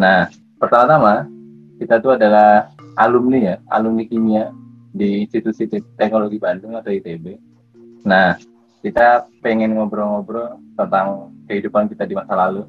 Nah, 0.00 0.30
pertama-tama 0.60 1.28
kita 1.80 1.98
tuh 1.98 2.14
adalah 2.14 2.68
alumni 2.96 3.38
ya, 3.40 3.56
alumni 3.72 4.04
kimia 4.04 4.52
di 4.92 5.24
Institusi 5.24 5.66
Teknologi 5.96 6.36
Bandung 6.36 6.76
atau 6.76 6.92
ITB. 6.92 7.36
Nah, 8.04 8.36
kita 8.80 9.28
pengen 9.44 9.76
ngobrol-ngobrol 9.76 10.56
tentang 10.76 11.32
kehidupan 11.48 11.88
kita 11.92 12.08
di 12.08 12.14
masa 12.16 12.32
lalu, 12.32 12.64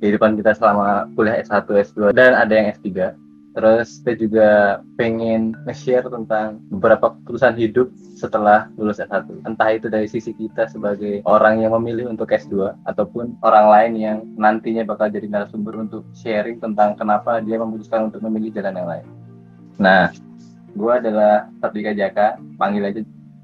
kehidupan 0.00 0.36
kita 0.36 0.52
selama 0.56 1.08
kuliah 1.16 1.40
S1, 1.40 1.68
S2, 1.92 2.12
dan 2.12 2.36
ada 2.36 2.52
yang 2.52 2.68
S3. 2.76 3.16
Terus 3.52 4.00
kita 4.00 4.12
juga 4.16 4.48
pengen 4.96 5.52
nge-share 5.68 6.08
tentang 6.08 6.64
beberapa 6.72 7.12
keputusan 7.12 7.52
hidup 7.60 7.92
setelah 8.16 8.72
lulus 8.80 8.96
S1. 8.96 9.28
Entah 9.44 9.68
itu 9.76 9.92
dari 9.92 10.08
sisi 10.08 10.32
kita 10.32 10.72
sebagai 10.72 11.20
orang 11.28 11.60
yang 11.60 11.76
memilih 11.76 12.08
untuk 12.08 12.32
S2 12.32 12.72
ataupun 12.88 13.36
orang 13.44 13.66
lain 13.68 13.92
yang 14.00 14.18
nantinya 14.40 14.88
bakal 14.88 15.12
jadi 15.12 15.28
narasumber 15.28 15.76
untuk 15.84 16.08
sharing 16.16 16.64
tentang 16.64 16.96
kenapa 16.96 17.44
dia 17.44 17.60
memutuskan 17.60 18.08
untuk 18.08 18.24
memilih 18.24 18.56
jalan 18.56 18.72
yang 18.72 18.88
lain. 18.88 19.06
Nah, 19.76 20.08
gue 20.72 20.92
adalah 20.92 21.52
Tardika 21.60 21.92
Jaka, 21.92 22.40
panggil 22.56 22.88
aja 22.88 23.00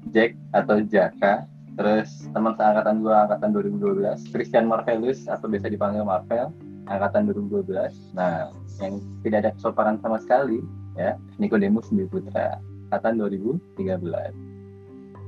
Jack 0.09 0.33
atau 0.57 0.81
Jaka. 0.81 1.45
Terus 1.77 2.27
teman 2.33 2.57
seangkatan 2.57 3.05
gue 3.05 3.13
angkatan 3.13 3.49
2012, 3.55 4.35
Christian 4.35 4.67
Marvelus 4.67 5.29
atau 5.31 5.47
biasa 5.47 5.71
dipanggil 5.71 6.03
Marvel, 6.03 6.51
angkatan 6.89 7.29
2012. 7.29 8.17
Nah, 8.17 8.49
yang 8.81 8.97
tidak 9.21 9.37
ada 9.45 9.51
kesopanan 9.55 10.01
sama 10.01 10.17
sekali 10.19 10.59
ya, 10.97 11.15
Nikodemus 11.37 11.87
Dwi 11.93 12.09
Putra, 12.09 12.57
angkatan 12.89 13.21
2013. 13.21 14.33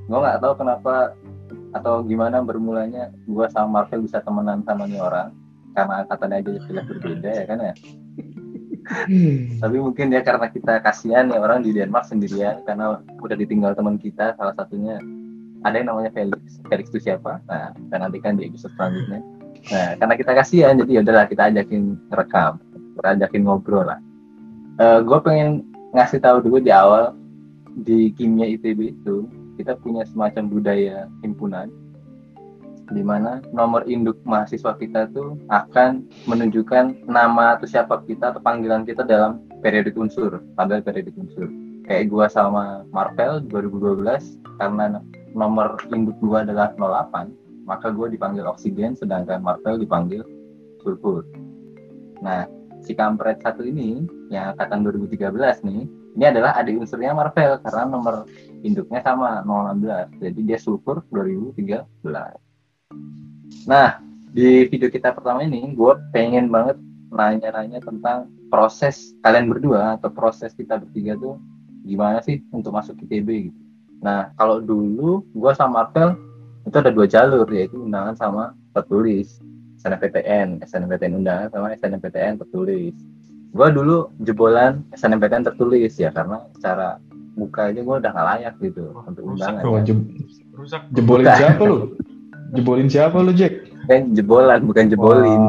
Gue 0.10 0.20
nggak 0.20 0.42
tahu 0.42 0.54
kenapa 0.58 1.14
atau 1.72 2.04
gimana 2.04 2.44
bermulanya 2.44 3.14
gue 3.30 3.46
sama 3.54 3.86
Marvel 3.86 4.04
bisa 4.04 4.20
temenan 4.26 4.66
sama 4.66 4.90
nih 4.90 5.00
orang. 5.00 5.32
Karena 5.72 6.04
angkatannya 6.04 6.44
aja 6.44 6.52
jelas 6.68 6.84
berbeda 6.84 7.30
ya 7.32 7.46
kan 7.48 7.60
ya? 7.64 7.74
Tapi 9.64 9.78
mungkin 9.80 10.12
ya 10.12 10.20
karena 10.20 10.52
kita 10.52 10.84
kasihan 10.84 11.32
ya 11.32 11.40
orang 11.40 11.64
di 11.64 11.72
Denmark 11.72 12.12
sendirian 12.12 12.60
karena 12.68 13.00
udah 13.24 13.38
ditinggal 13.40 13.72
teman 13.78 13.96
kita 13.96 14.36
salah 14.36 14.52
satunya 14.58 15.00
ada 15.64 15.80
yang 15.80 15.88
namanya 15.94 16.12
Felix. 16.12 16.60
Felix 16.68 16.92
itu 16.92 17.08
siapa? 17.08 17.40
Nah 17.48 17.72
kita 17.72 17.96
nantikan 18.04 18.36
di 18.36 18.52
episode 18.52 18.74
selanjutnya 18.76 19.41
nah 19.70 19.94
karena 20.00 20.16
kita 20.18 20.32
kasihan 20.34 20.74
jadi 20.82 20.92
ya 20.98 21.02
udahlah 21.06 21.26
kita 21.30 21.44
ajakin 21.54 22.00
rekam 22.10 22.58
kita 22.98 23.08
ajakin 23.20 23.42
ngobrol 23.46 23.86
lah 23.86 24.00
uh, 24.82 25.00
gue 25.06 25.20
pengen 25.22 25.62
ngasih 25.94 26.24
tahu 26.24 26.42
dulu 26.42 26.58
di 26.64 26.72
awal 26.74 27.14
di 27.86 28.12
kimia 28.18 28.50
ITB 28.50 28.98
itu 28.98 29.28
kita 29.60 29.78
punya 29.78 30.08
semacam 30.08 30.50
budaya 30.50 31.06
himpunan 31.22 31.70
di 32.92 33.02
mana 33.02 33.40
nomor 33.56 33.88
induk 33.88 34.20
mahasiswa 34.28 34.76
kita 34.76 35.08
tuh 35.16 35.40
akan 35.48 36.04
menunjukkan 36.28 37.08
nama 37.08 37.56
atau 37.56 37.66
siapa 37.66 38.04
kita 38.04 38.36
atau 38.36 38.44
panggilan 38.44 38.84
kita 38.84 39.08
dalam 39.08 39.40
periodik 39.64 39.96
unsur, 39.96 40.44
tabel 40.60 40.84
periodik 40.84 41.16
unsur. 41.16 41.48
Kayak 41.88 42.12
gua 42.12 42.28
sama 42.28 42.84
Marvel 42.92 43.48
2012 43.48 44.04
karena 44.60 45.00
nomor 45.32 45.80
induk 45.96 46.20
gua 46.20 46.44
adalah 46.44 46.76
08, 46.76 47.32
maka 47.66 47.94
gua 47.94 48.08
dipanggil 48.10 48.46
oksigen 48.48 48.98
sedangkan 48.98 49.42
Marvel 49.42 49.82
dipanggil 49.82 50.22
sulfur. 50.82 51.26
Nah, 52.22 52.46
si 52.82 52.98
kampret 52.98 53.42
satu 53.42 53.66
ini 53.66 54.06
yang 54.34 54.54
angkatan 54.54 54.86
2013 54.86 55.66
nih, 55.66 55.82
ini 56.18 56.26
adalah 56.28 56.58
adik 56.58 56.82
unsurnya 56.82 57.14
Marvel 57.14 57.62
karena 57.62 57.84
nomor 57.88 58.26
induknya 58.66 59.02
sama 59.06 59.42
016. 59.46 60.22
Jadi 60.22 60.40
dia 60.44 60.58
sulfur 60.60 61.06
2013. 61.14 62.06
Nah, 63.70 64.02
di 64.32 64.66
video 64.68 64.90
kita 64.90 65.14
pertama 65.14 65.44
ini, 65.46 65.72
gue 65.76 65.94
pengen 66.12 66.50
banget 66.50 66.78
nanya-nanya 67.12 67.84
tentang 67.84 68.32
proses 68.48 69.16
kalian 69.24 69.52
berdua 69.52 70.00
atau 70.00 70.08
proses 70.12 70.56
kita 70.56 70.80
bertiga 70.80 71.20
tuh 71.20 71.36
gimana 71.84 72.24
sih 72.24 72.40
untuk 72.56 72.72
masuk 72.72 72.96
ITB 73.08 73.52
gitu. 73.52 73.60
Nah, 74.02 74.34
kalau 74.40 74.64
dulu 74.64 75.22
gue 75.36 75.52
sama 75.54 75.86
Marvel 75.86 76.16
itu 76.68 76.76
ada 76.78 76.92
dua 76.94 77.10
jalur 77.10 77.48
yaitu 77.50 77.78
undangan 77.82 78.14
sama 78.14 78.44
tertulis 78.72 79.42
SNMPTN, 79.82 80.62
SNMPTN 80.62 81.14
undangan 81.18 81.50
sama 81.50 81.74
SNMPTN 81.74 82.38
tertulis. 82.38 82.94
Gue 83.52 83.68
dulu 83.74 84.14
jebolan 84.22 84.86
SNMPTN 84.94 85.44
tertulis 85.50 85.98
ya 85.98 86.14
karena 86.14 86.46
secara 86.56 87.02
muka 87.34 87.74
aja 87.74 87.82
gue 87.82 87.96
udah 87.98 88.12
gak 88.14 88.28
layak 88.38 88.54
gitu 88.62 88.94
oh, 88.94 89.04
untuk 89.10 89.26
undangan. 89.26 89.66
Rusak, 89.66 89.90
ya. 89.90 89.96
rusak. 90.54 90.82
Jebolin 90.94 91.28
siapa 91.34 91.64
lu? 91.66 91.78
Jebolin 92.54 92.88
siapa 92.88 93.18
lu 93.18 93.32
Jack? 93.34 93.54
Kan 93.90 94.14
jebolan 94.14 94.62
bukan 94.70 94.86
jebolin. 94.94 95.42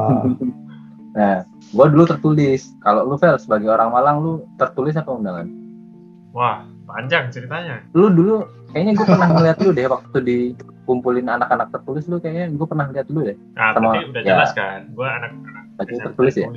nah, 1.18 1.44
gua 1.76 1.86
dulu 1.92 2.08
tertulis. 2.08 2.72
Kalau 2.80 3.04
lu 3.04 3.20
Vel 3.20 3.36
sebagai 3.36 3.68
orang 3.68 3.92
Malang 3.92 4.16
lu 4.24 4.32
tertulis 4.56 4.96
apa 4.96 5.12
undangan? 5.12 5.46
Wah, 6.32 6.64
panjang 6.88 7.28
ceritanya. 7.28 7.84
Lu 7.92 8.08
dulu 8.08 8.48
kayaknya 8.72 8.96
gue 8.96 9.06
pernah 9.06 9.28
ngeliat 9.28 9.58
lu 9.60 9.70
deh 9.76 9.84
waktu 9.84 10.18
di 10.24 10.38
kumpulin 10.84 11.28
anak-anak 11.30 11.70
tertulis 11.70 12.04
lu 12.10 12.18
kayaknya 12.18 12.52
gue 12.52 12.66
pernah 12.66 12.86
lihat 12.90 13.06
dulu 13.06 13.20
deh. 13.28 13.36
Nah, 13.54 13.70
sama, 13.74 13.88
udah 14.02 14.22
ya, 14.22 14.28
jelas 14.34 14.50
kan. 14.54 14.80
Gue 14.92 15.08
anak-anak 15.08 15.64
tertulis 16.10 16.34
ya. 16.34 16.48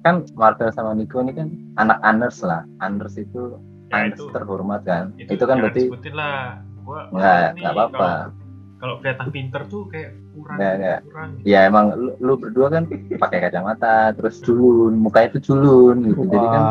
Kan 0.00 0.24
Marvel 0.32 0.70
sama 0.72 0.96
Nico 0.96 1.20
ini 1.20 1.32
kan 1.34 1.48
anak 1.76 1.98
Anders 2.00 2.40
lah. 2.40 2.64
Anders 2.80 3.18
itu 3.18 3.58
ya, 3.90 4.06
Anders 4.06 4.22
itu, 4.22 4.32
terhormat 4.32 4.80
kan. 4.86 5.12
Itu, 5.18 5.36
itu 5.36 5.44
kan 5.44 5.56
berarti 5.60 5.82
lah. 6.14 6.62
Gua, 6.80 7.06
nggak 7.12 7.60
nggak 7.60 7.72
apa-apa 7.76 8.32
kalau 8.80 8.96
kelihatan 8.98 9.28
pinter 9.28 9.62
tuh 9.68 9.84
kayak 9.92 10.16
kurang 10.32 10.56
nggak, 10.56 10.74
nggak. 10.80 11.00
kurang 11.04 11.28
ya 11.44 11.68
emang 11.68 11.92
lu, 11.92 12.16
lu 12.16 12.34
berdua 12.40 12.72
kan 12.72 12.88
pakai 13.20 13.38
kacamata 13.44 14.16
terus 14.16 14.40
culun 14.40 14.96
mukanya 14.96 15.36
tuh 15.36 15.52
culun 15.52 15.96
gitu 16.08 16.24
Wah. 16.24 16.32
jadi 16.32 16.46
kan 16.48 16.62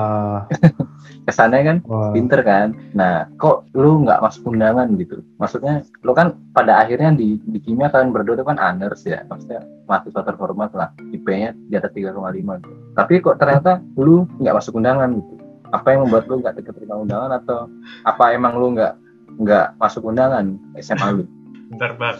kesannya 1.29 1.61
kan 1.61 1.77
Wah. 1.85 2.09
pinter 2.09 2.41
kan 2.41 2.73
nah 2.97 3.29
kok 3.37 3.69
lu 3.77 4.01
nggak 4.01 4.25
masuk 4.25 4.49
undangan 4.49 4.89
gitu 4.97 5.21
maksudnya 5.37 5.85
lu 6.01 6.17
kan 6.17 6.33
pada 6.57 6.81
akhirnya 6.81 7.13
di 7.13 7.37
di 7.45 7.59
kimia 7.61 7.93
kalian 7.93 8.09
berdua 8.09 8.41
tuh 8.41 8.47
kan 8.49 8.57
honors 8.57 9.05
ya 9.05 9.21
maksudnya 9.29 9.61
mahasiswa 9.85 10.25
terhormat 10.25 10.73
lah 10.73 10.89
IP-nya 11.13 11.53
di 11.69 11.77
atas 11.77 11.93
3,5 11.93 12.17
gitu. 12.33 12.73
tapi 12.97 13.13
kok 13.21 13.37
ternyata 13.37 13.77
lu 14.01 14.25
nggak 14.41 14.57
masuk 14.57 14.81
undangan 14.81 15.21
gitu 15.21 15.33
apa 15.69 15.87
yang 15.93 16.09
membuat 16.09 16.25
lu 16.25 16.41
nggak 16.41 16.57
diterima 16.57 16.97
undangan 16.97 17.31
atau 17.37 17.69
apa 18.09 18.33
emang 18.33 18.57
lu 18.57 18.73
nggak 18.73 18.97
nggak 19.37 19.77
masuk 19.77 20.09
undangan 20.09 20.57
SMA 20.81 21.09
lu 21.13 21.25
Bentar, 21.69 21.93
Bang. 22.01 22.17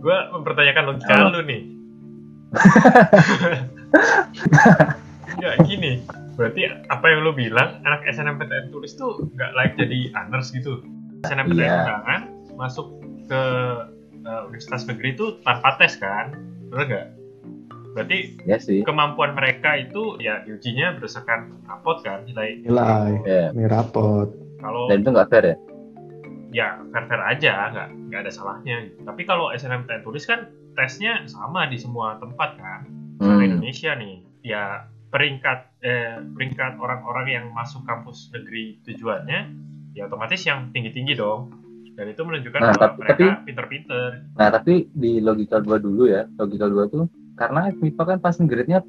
Gue 0.00 0.16
mempertanyakan 0.32 0.82
logika 0.88 1.14
oh. 1.20 1.28
lu 1.36 1.40
nih. 1.44 1.62
Enggak, 5.36 5.54
gini. 5.68 5.92
Berarti 6.36 6.68
apa 6.92 7.06
yang 7.08 7.24
lu 7.24 7.32
bilang, 7.32 7.80
anak 7.88 8.04
SNMPTN 8.08 8.68
tulis 8.70 8.92
tuh 8.96 9.24
nggak 9.34 9.50
layak 9.56 9.72
jadi 9.80 10.12
honors 10.16 10.52
gitu. 10.52 10.84
SNMPTN 11.24 11.64
yeah. 11.64 11.80
undangan 11.82 12.20
masuk 12.60 12.86
ke 13.26 13.42
uh, 14.28 14.40
universitas 14.48 14.84
negeri 14.84 15.16
itu 15.16 15.40
tanpa 15.42 15.80
tes 15.80 15.96
kan? 15.96 16.36
Bener 16.68 16.84
nggak? 16.86 17.06
Berarti 17.96 18.18
ya 18.44 18.60
sih. 18.60 18.84
kemampuan 18.84 19.32
mereka 19.32 19.80
itu 19.80 20.20
ya 20.20 20.44
diujinya 20.44 21.00
berdasarkan 21.00 21.64
rapot 21.64 22.04
kan 22.04 22.28
nilai. 22.28 22.60
Nilai, 22.60 23.10
yeah. 23.24 23.48
nilai 23.56 23.72
rapot. 23.72 24.28
Kalau 24.60 24.92
dan 24.92 25.00
itu 25.00 25.10
nggak 25.12 25.28
fair 25.32 25.44
ya? 25.44 25.56
ya 26.56 26.80
fair 26.88 27.04
fair 27.04 27.20
aja 27.20 27.52
nggak 27.68 27.88
nggak 28.08 28.20
ada 28.24 28.32
salahnya 28.32 28.76
gitu. 28.88 29.04
tapi 29.04 29.22
kalau 29.28 29.52
SNMPTN 29.52 30.00
tulis 30.00 30.24
kan 30.24 30.48
tesnya 30.72 31.20
sama 31.28 31.68
di 31.68 31.76
semua 31.76 32.16
tempat 32.16 32.56
kan 32.56 32.80
hmm. 33.20 33.44
Indonesia 33.44 33.92
nih 33.92 34.24
ya 34.40 34.88
peringkat 35.16 35.58
eh, 35.80 36.20
peringkat 36.36 36.76
orang-orang 36.76 37.26
yang 37.32 37.44
masuk 37.56 37.88
kampus 37.88 38.28
negeri 38.36 38.76
tujuannya 38.84 39.48
ya 39.96 40.04
otomatis 40.04 40.44
yang 40.44 40.68
tinggi-tinggi 40.76 41.16
dong. 41.16 41.56
Dan 41.96 42.12
itu 42.12 42.20
menunjukkan 42.20 42.60
nah, 42.60 42.76
bahwa 42.76 42.92
tapi, 42.92 43.24
mereka 43.24 43.40
pinter-pinter. 43.48 44.08
nah 44.36 44.52
tapi 44.52 44.92
di 44.92 45.16
logika 45.24 45.64
gua 45.64 45.80
dulu 45.80 46.04
ya 46.04 46.28
logika 46.36 46.68
gua 46.68 46.84
tuh 46.92 47.08
karena 47.40 47.72
MIPA 47.72 48.02
kan 48.04 48.18
pas 48.20 48.36
grade-nya 48.36 48.84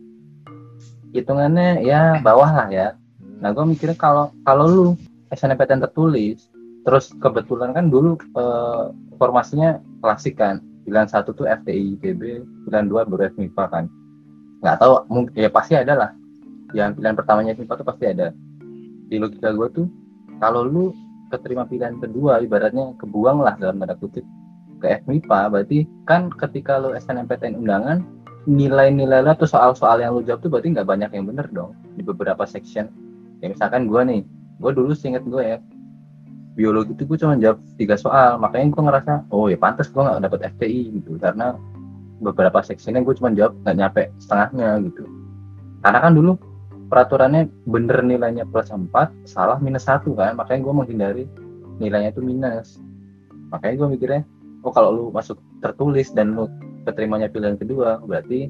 hitungannya 1.16 1.88
ya 1.88 2.20
bawah 2.20 2.52
lah 2.52 2.68
ya. 2.68 3.00
Hmm. 3.24 3.40
nah 3.40 3.56
gua 3.56 3.64
mikirnya 3.64 3.96
kalau 3.96 4.36
kalau 4.44 4.68
lu 4.68 4.88
SNMPTN 5.32 5.88
tertulis 5.88 6.52
terus 6.84 7.16
kebetulan 7.24 7.72
kan 7.72 7.88
dulu 7.88 8.20
uh, 8.36 8.92
formasinya 9.16 9.80
klasik 10.04 10.36
kan. 10.36 10.60
Pilihan 10.84 11.08
satu 11.08 11.32
tuh 11.32 11.48
FTI 11.48 12.00
ITB 12.00 12.44
pilihan 12.68 12.88
dua 12.92 13.08
baru 13.08 13.32
FMIPA 13.32 13.64
kan 13.72 13.88
nggak 14.62 14.78
tahu 14.82 14.94
mungkin 15.10 15.34
ya 15.38 15.50
pasti 15.52 15.74
ada 15.78 15.94
lah. 15.94 16.12
Yang 16.76 17.00
pilihan 17.00 17.16
pertamanya 17.16 17.52
FMIPA 17.56 17.74
tuh 17.80 17.88
pasti 17.88 18.06
ada. 18.10 18.28
Di 19.08 19.16
logika 19.22 19.50
gue 19.56 19.68
tuh 19.72 19.88
kalau 20.44 20.68
lu 20.68 20.92
keterima 21.32 21.68
pilihan 21.68 22.00
kedua 22.00 22.40
ibaratnya 22.40 22.96
kebuang 23.00 23.44
lah 23.44 23.56
dalam 23.60 23.80
tanda 23.84 23.96
kutip 24.00 24.24
ke 24.80 25.02
FMIPA 25.04 25.40
berarti 25.52 25.78
kan 26.06 26.30
ketika 26.32 26.80
lu 26.80 26.94
SNMPTN 26.96 27.58
undangan 27.58 28.06
nilai-nilai 28.48 29.26
lu 29.26 29.30
atau 29.36 29.48
soal-soal 29.50 30.00
yang 30.00 30.16
lu 30.16 30.24
jawab 30.24 30.40
tuh 30.40 30.50
berarti 30.52 30.72
nggak 30.72 30.88
banyak 30.88 31.10
yang 31.12 31.26
bener 31.28 31.48
dong 31.52 31.76
di 32.00 32.04
beberapa 32.04 32.48
section. 32.48 32.88
Ya 33.44 33.52
misalkan 33.52 33.92
gue 33.92 34.02
nih 34.04 34.22
gue 34.58 34.72
dulu 34.74 34.92
seinget 34.98 35.24
gue 35.28 35.44
ya 35.44 35.58
biologi 36.58 36.98
itu 36.98 37.06
gue 37.06 37.18
cuma 37.22 37.38
jawab 37.38 37.62
tiga 37.78 37.94
soal 37.94 38.42
makanya 38.42 38.74
gue 38.74 38.82
ngerasa 38.82 39.14
oh 39.30 39.46
ya 39.46 39.58
pantas 39.62 39.94
gue 39.94 40.02
nggak 40.02 40.26
dapet 40.26 40.40
FTI 40.58 40.82
gitu 40.98 41.22
karena 41.22 41.54
beberapa 42.22 42.60
seksinya 42.62 43.02
gue 43.02 43.14
cuma 43.18 43.34
jawab 43.34 43.56
nggak 43.64 43.78
nyampe 43.78 44.04
setengahnya 44.22 44.70
gitu. 44.90 45.04
Karena 45.86 46.00
kan 46.02 46.14
dulu 46.18 46.32
peraturannya 46.88 47.52
bener 47.68 48.00
nilainya 48.02 48.44
plus 48.50 48.74
4 48.74 48.90
salah 49.28 49.58
minus 49.62 49.86
satu 49.86 50.18
kan. 50.18 50.38
Makanya 50.38 50.60
gue 50.66 50.74
menghindari 50.74 51.24
nilainya 51.78 52.14
itu 52.14 52.22
minus. 52.24 52.82
Makanya 53.54 53.86
gue 53.86 53.88
mikirnya 53.98 54.22
oh 54.66 54.74
kalau 54.74 54.90
lu 54.92 55.04
masuk 55.14 55.38
tertulis 55.62 56.12
dan 56.12 56.34
lu 56.34 56.50
keterimanya 56.84 57.30
pilihan 57.30 57.60
kedua 57.60 58.02
berarti 58.04 58.50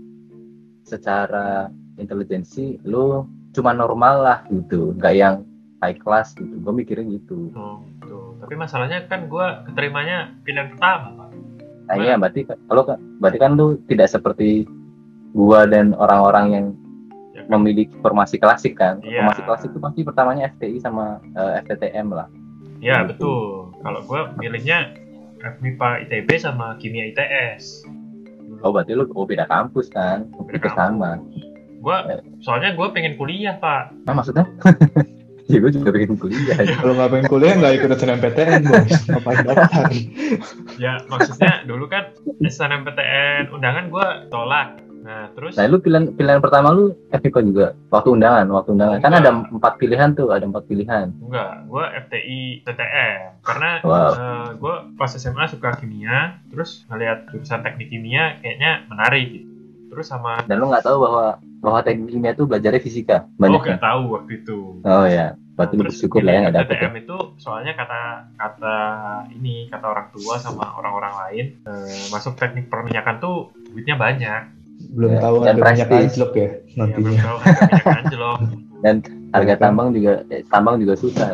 secara 0.88 1.68
intelijensi 2.00 2.80
lu 2.88 3.28
cuma 3.52 3.76
normal 3.76 4.16
lah 4.24 4.40
gitu. 4.54 4.96
Nggak 4.96 5.14
yang 5.18 5.36
high 5.84 5.98
class 5.98 6.34
gitu. 6.38 6.56
Gue 6.62 6.74
mikirnya 6.74 7.06
gitu. 7.20 7.52
Oh, 7.54 7.84
gitu. 7.84 8.28
Tapi 8.42 8.54
masalahnya 8.54 9.04
kan 9.10 9.28
gua 9.28 9.66
keterimanya 9.68 10.32
pilihan 10.46 10.72
pertama. 10.78 11.28
Nah 11.88 11.96
iya 11.98 12.16
berarti 12.16 12.44
kan- 12.44 12.60
kalau 12.62 12.84
kan 12.84 12.98
berarti 13.18 13.38
kan 13.38 13.52
lu 13.54 13.68
tidak 13.86 14.08
seperti 14.08 14.68
gua 15.32 15.64
dan 15.64 15.92
orang-orang 15.94 16.46
yang 16.50 16.66
Ya 17.32 17.46
kan? 17.46 17.54
memiliki 17.54 17.94
formasi 17.98 18.36
klasik 18.36 18.76
kan 18.76 18.98
Iya. 19.00 19.22
formasi 19.22 19.42
klasik 19.44 19.70
itu 19.70 19.80
pasti 19.80 20.00
pertamanya 20.02 20.50
FTI 20.50 20.78
sama 20.78 21.06
eh, 21.32 21.62
FTTM 21.62 22.10
lah 22.10 22.28
Ya, 22.78 23.02
betul. 23.02 23.74
Kalau 23.76 24.02
gua 24.04 24.30
milihnya 24.34 24.94
FMIPA 25.40 26.06
ITB 26.06 26.30
sama 26.38 26.78
Kimia 26.78 27.08
ITS. 27.08 27.86
oh 28.60 28.70
berarti 28.70 28.92
lu 28.92 29.06
oh 29.12 29.24
beda 29.24 29.46
kampus 29.46 29.88
kan 29.88 30.26
Beda 30.44 30.58
itu 30.58 30.70
sama 30.72 31.22
Gua 31.78 32.02
soalnya 32.40 32.74
gua 32.74 32.90
pengen 32.90 33.14
kuliah, 33.16 33.54
Pak. 33.56 33.94
nah 34.04 34.14
maksudnya 34.14 34.46
ya 35.52 35.58
gue 35.58 35.72
juga 35.72 35.90
pengen 35.96 36.20
kuliah 36.20 36.58
Kalau 36.84 36.94
nggak 36.94 37.10
pengen 37.10 37.28
kuliah 37.28 37.54
nggak 37.56 37.74
ikut 37.80 37.90
SNMPTN 37.96 38.62
bos. 38.64 38.92
Ngapain 39.08 39.40
daftar? 39.44 39.88
Ya, 40.78 41.02
maksudnya 41.08 41.66
dulu 41.66 41.90
kan 41.90 42.14
SNMPTN 42.40 43.50
undangan 43.50 43.90
gua 43.90 44.28
tolak. 44.30 44.78
Nah, 45.02 45.32
terus 45.34 45.56
Nah, 45.56 45.66
lu 45.66 45.80
pilihan 45.80 46.12
pilihan 46.14 46.44
pertama 46.44 46.70
lu 46.70 46.92
FIPA 47.10 47.40
juga 47.42 47.66
waktu 47.88 48.10
undangan, 48.12 48.46
waktu 48.52 48.70
undangan. 48.76 48.98
Kan 49.00 49.16
Enggak. 49.16 49.24
ada 49.24 49.32
empat 49.50 49.74
pilihan 49.80 50.10
tuh, 50.14 50.30
ada 50.30 50.44
empat 50.44 50.64
pilihan. 50.68 51.08
enggak, 51.18 51.52
gua 51.66 51.84
FTI 52.06 52.62
TTM 52.62 53.40
karena 53.42 53.70
Wow. 53.82 54.12
eh, 54.14 54.50
gua 54.60 54.76
pas 54.94 55.10
SMA 55.10 55.48
suka 55.48 55.80
kimia, 55.80 56.44
terus 56.52 56.84
ngeliat 56.92 57.32
jurusan 57.32 57.64
teknik 57.64 57.88
kimia 57.88 58.38
kayaknya 58.44 58.84
menarik 58.86 59.26
gitu. 59.32 59.57
Terus 59.88 60.06
sama 60.06 60.44
Dan 60.44 60.56
lu 60.60 60.68
nggak 60.68 60.84
tahu 60.84 60.98
bahwa 61.02 61.26
bahwa 61.58 61.80
teknik 61.82 62.12
kimia 62.12 62.34
tuh 62.34 62.46
belajarnya 62.46 62.80
fisika 62.80 63.26
oh 63.26 63.40
banyak. 63.40 63.62
nggak 63.64 63.82
tahu 63.82 64.02
waktu 64.14 64.32
itu. 64.38 64.58
Oh 64.82 65.06
ya, 65.06 65.34
berarti 65.56 65.76
Terus 65.76 65.86
bersyukur 65.90 66.22
lah 66.22 66.32
ya 66.32 66.40
nggak 66.46 66.56
dapet 66.56 66.76
ya. 66.78 66.90
Itu 66.94 67.18
soalnya 67.36 67.74
kata 67.74 68.02
kata 68.36 68.76
ini 69.34 69.68
kata 69.68 69.86
orang 69.88 70.08
tua 70.14 70.36
sama 70.38 70.78
orang-orang 70.78 71.14
lain 71.26 71.46
eh, 71.66 72.04
masuk 72.10 72.38
teknik 72.38 72.70
perminyakan 72.70 73.18
tuh 73.18 73.36
duitnya 73.72 73.98
banyak. 73.98 74.42
Belum 74.94 75.10
Ya, 75.10 75.20
tahu 75.20 75.36
dan 75.42 75.56
ada 75.58 75.62
minyak 75.74 75.90
anjlok 75.90 76.32
ya 76.32 76.42
Ya, 76.42 76.50
belum 76.54 76.78
nantinya. 76.78 77.22
tahu 77.26 77.38
harga 77.44 77.64
minyak 77.66 77.98
anjlok. 77.98 78.38
Harga 79.28 79.54
Kan? 79.54 79.60
tambang 79.60 79.90
juga 79.90 80.14
eh, 80.30 80.42
tambang 80.46 80.76
juga 80.78 80.94
susah. 80.94 81.28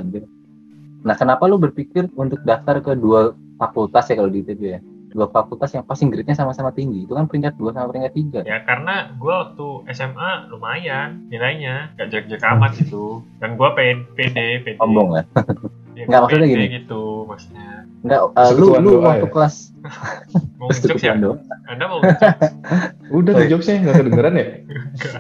Nah, 1.04 1.16
kenapa 1.20 1.44
lu 1.52 1.60
berpikir 1.60 2.08
untuk 2.16 2.40
daftar 2.48 2.80
ke 2.80 2.96
dua 2.96 3.36
fakultas 3.60 4.08
ya 4.08 4.16
kalau 4.16 4.32
di 4.32 4.40
ITB 4.40 4.62
ya? 4.64 4.80
Dua 5.14 5.30
fakultas 5.30 5.70
yang 5.78 5.86
pasti 5.86 6.10
grade-nya 6.10 6.34
sama-sama 6.34 6.74
tinggi. 6.74 7.06
Itu 7.06 7.14
kan 7.14 7.30
peringkat 7.30 7.54
dua 7.62 7.70
sama 7.72 7.94
peringkat 7.94 8.14
tiga. 8.18 8.40
Ya 8.44 8.66
karena 8.66 9.14
gue 9.14 9.30
waktu 9.34 9.68
SMA 9.94 10.50
lumayan 10.50 11.30
nilainya, 11.30 11.94
gak 11.96 12.10
jelek-jelek 12.10 12.44
amat 12.58 12.72
gitu. 12.82 13.22
Dan 13.38 13.56
gue 13.56 13.70
pengen 13.78 14.10
PD, 14.18 14.66
PD. 14.66 14.78
Sombong 14.82 15.14
lah. 15.14 15.26
Ya, 15.94 16.06
Nggak, 16.10 16.20
gua 16.20 16.26
maksudnya 16.26 16.48
gini. 16.50 16.66
gitu 16.82 17.04
maksudnya. 17.30 17.70
Enggak, 18.04 18.22
eh, 18.36 18.52
lu 18.58 18.68
lu 18.82 18.92
doa 19.00 19.16
waktu 19.16 19.28
ya? 19.30 19.32
kelas 19.32 19.56
Mau 20.60 20.68
ngejokes 20.72 21.04
ya? 21.04 21.14
Doa. 21.16 21.38
Anda 21.70 21.86
mau? 21.88 22.00
Udah 23.18 23.32
tuh 23.36 23.46
iya. 23.46 23.52
jokesnya 23.52 23.76
nggak 23.84 23.96
kedengeran 24.02 24.34
ya? 24.34 24.48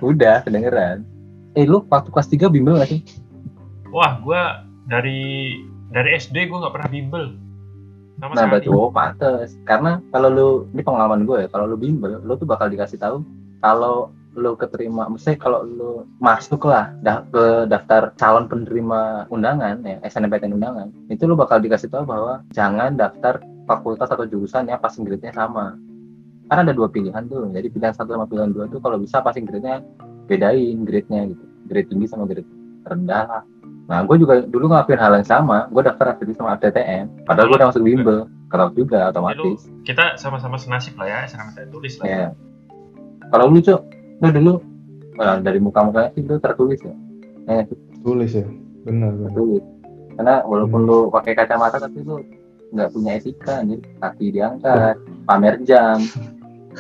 udah 0.02 0.36
kedengeran. 0.48 0.98
Eh, 1.54 1.70
lu 1.70 1.86
waktu 1.86 2.10
kelas 2.10 2.28
3 2.34 2.50
bimbel 2.50 2.82
gak 2.82 2.90
sih? 2.90 3.06
Wah, 3.94 4.18
gue 4.26 4.42
dari 4.90 5.54
dari 5.94 6.10
SD 6.18 6.50
gue 6.50 6.58
nggak 6.58 6.74
pernah 6.74 6.90
bimbel. 6.90 7.24
Sama 8.22 8.34
Nah, 8.38 8.46
berarti 8.50 8.70
oh 8.70 8.90
pantes. 8.94 9.58
Karena 9.66 10.00
kalau 10.14 10.30
lu 10.30 10.50
ini 10.72 10.82
pengalaman 10.86 11.26
gue 11.26 11.46
ya, 11.46 11.48
kalau 11.50 11.66
lu 11.66 11.78
bimbel, 11.78 12.22
lu 12.22 12.34
tuh 12.38 12.46
bakal 12.48 12.70
dikasih 12.70 13.02
tahu 13.02 13.26
kalau 13.64 14.14
lu 14.34 14.58
keterima, 14.58 15.06
misalnya 15.14 15.40
kalau 15.40 15.62
lu 15.62 15.92
masuk 16.18 16.66
lah 16.66 16.90
dah, 17.06 17.22
ke 17.30 17.70
daftar 17.70 18.18
calon 18.18 18.50
penerima 18.50 19.30
undangan 19.30 19.78
ya 19.86 20.02
SNMPTN 20.02 20.58
undangan, 20.58 20.90
itu 21.14 21.30
lu 21.30 21.38
bakal 21.38 21.62
dikasih 21.62 21.86
tahu 21.94 22.02
bahwa 22.10 22.42
jangan 22.50 22.98
daftar 22.98 23.46
fakultas 23.70 24.10
atau 24.10 24.26
jurusan 24.26 24.68
yang 24.68 24.82
passing 24.82 25.06
grade-nya 25.06 25.38
sama. 25.38 25.78
Karena 26.50 26.70
ada 26.70 26.74
dua 26.74 26.90
pilihan 26.90 27.24
tuh, 27.30 27.46
jadi 27.54 27.70
pilihan 27.70 27.94
satu 27.94 28.18
sama 28.18 28.26
pilihan 28.26 28.52
dua 28.52 28.66
tuh 28.68 28.82
kalau 28.82 28.98
bisa 28.98 29.22
passing 29.22 29.46
grade-nya 29.46 29.86
bedain 30.26 30.82
grade-nya 30.82 31.30
gitu, 31.30 31.46
grade 31.70 31.88
tinggi 31.94 32.06
sama 32.10 32.26
grade 32.26 32.50
rendah 32.90 33.24
lah. 33.30 33.44
Nah, 33.84 34.00
gue 34.08 34.16
juga 34.16 34.40
dulu 34.48 34.72
ngelakuin 34.72 35.00
hal 35.00 35.12
yang 35.20 35.28
sama, 35.28 35.68
gue 35.68 35.82
daftar 35.84 36.16
FTT 36.16 36.40
sama 36.40 36.56
FTTN, 36.56 37.28
padahal 37.28 37.52
gue 37.52 37.58
udah 37.60 37.68
masuk 37.68 37.84
bimbel, 37.84 38.20
kalau 38.48 38.72
juga 38.72 39.12
otomatis. 39.12 39.68
Kita 39.84 40.16
sama-sama 40.16 40.56
senasib 40.56 40.96
lah 40.96 41.08
ya, 41.12 41.18
SNMPTN 41.28 41.68
tulis 41.68 41.94
lah. 42.00 42.06
Ya. 42.08 42.28
Kalau 43.28 43.52
lu 43.52 43.60
cok, 43.60 43.82
lu 44.24 44.28
dulu 44.32 44.54
eh, 45.20 45.38
dari 45.44 45.60
muka-mukanya 45.60 46.16
sih 46.16 46.24
lu 46.24 46.40
tertulis 46.40 46.80
ya, 46.80 46.96
eh, 47.52 47.68
Tulis 48.04 48.32
ya, 48.32 48.48
benar 48.88 49.12
benar. 49.20 49.32
tertulis. 49.36 49.64
Karena 50.14 50.36
walaupun 50.48 50.82
lu 50.88 50.98
pakai 51.12 51.34
kacamata 51.36 51.82
tapi 51.82 52.00
lu 52.08 52.24
nggak 52.74 52.90
punya 52.94 53.12
etika, 53.20 53.62
anjir. 53.62 53.84
kaki 54.00 54.26
diangkat, 54.32 54.96
pamer 55.28 55.56
jam, 55.68 56.00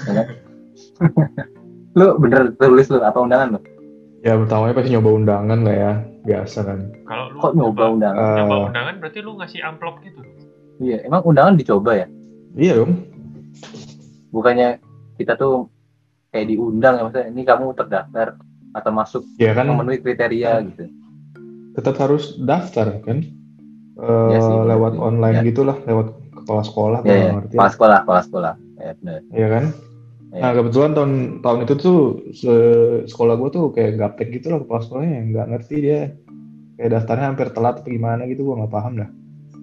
ya 0.07 0.11
kan? 0.23 0.27
lu 1.99 2.15
bener 2.17 2.55
tulis 2.57 2.87
lu 2.87 3.03
apa 3.03 3.19
undangan 3.19 3.57
lu? 3.57 3.61
Ya 4.23 4.39
pertamanya 4.39 4.73
pasti 4.77 4.89
nyoba 4.95 5.09
undangan 5.19 5.59
lah 5.67 5.75
ya, 5.75 5.93
biasa 6.23 6.59
kan. 6.63 6.79
Kalau 7.03 7.25
lu 7.29 7.37
Kok 7.37 7.53
nyoba 7.53 7.83
undangan? 7.89 8.17
Eh, 8.17 8.35
nyoba 8.39 8.55
undangan 8.65 8.95
berarti 8.97 9.19
lu 9.19 9.31
ngasih 9.35 9.59
amplop 9.61 9.95
gitu. 10.01 10.21
Iya, 10.79 10.97
emang 11.03 11.21
undangan 11.23 11.53
dicoba 11.53 11.91
ya? 11.95 12.07
iya 12.53 12.73
dong. 12.75 12.93
Bukannya 14.29 14.77
kita 15.15 15.33
tuh 15.35 15.69
kayak 16.29 16.49
diundang 16.49 16.97
ya 16.97 17.01
maksudnya 17.03 17.27
ini 17.27 17.41
kamu 17.43 17.73
terdaftar 17.73 18.37
atau 18.73 18.91
masuk 18.91 19.21
Ya 19.37 19.53
kan 19.53 19.69
memenuhi 19.69 20.01
kriteria 20.01 20.65
gitu. 20.65 20.89
tetap 21.73 21.97
harus 21.97 22.37
daftar 22.39 23.01
kan. 23.01 23.25
Eh, 23.93 24.29
Iya 24.29 24.39
sih, 24.39 24.57
lewat 24.63 24.93
sih. 24.93 25.01
online 25.01 25.37
Ya. 25.37 25.43
gitulah, 25.43 25.77
lewat 25.83 26.07
kepala 26.35 26.61
sekolah 26.61 26.99
Ya, 27.01 27.09
ya. 27.09 27.17
kalau 27.19 27.35
ngerti. 27.37 27.53
Kepala 27.53 27.71
sekolah, 27.71 27.97
kepala 28.01 28.21
sekolah. 28.23 28.53
Ya, 28.75 28.91
benar. 28.95 29.19
Iya 29.29 29.47
kan? 29.49 29.63
Ya. 30.29 30.41
Nah 30.41 30.51
kebetulan 30.51 30.91
tahun 30.91 31.11
tahun 31.39 31.59
itu 31.63 31.73
tuh 31.75 31.99
se- 32.31 33.01
sekolah 33.07 33.33
gue 33.35 33.49
tuh 33.51 33.65
kayak 33.69 33.91
gaptek 33.95 34.29
gitu 34.31 34.49
lah 34.49 34.59
kepala 34.59 34.81
sekolahnya 34.81 35.19
nggak 35.29 35.47
ngerti 35.47 35.75
dia 35.79 35.99
kayak 36.75 36.89
daftarnya 36.91 37.25
hampir 37.29 37.47
telat 37.53 37.79
atau 37.79 37.89
gimana 37.89 38.25
gitu 38.25 38.43
gue 38.43 38.55
nggak 38.59 38.73
paham 38.73 38.93
dah. 38.97 39.09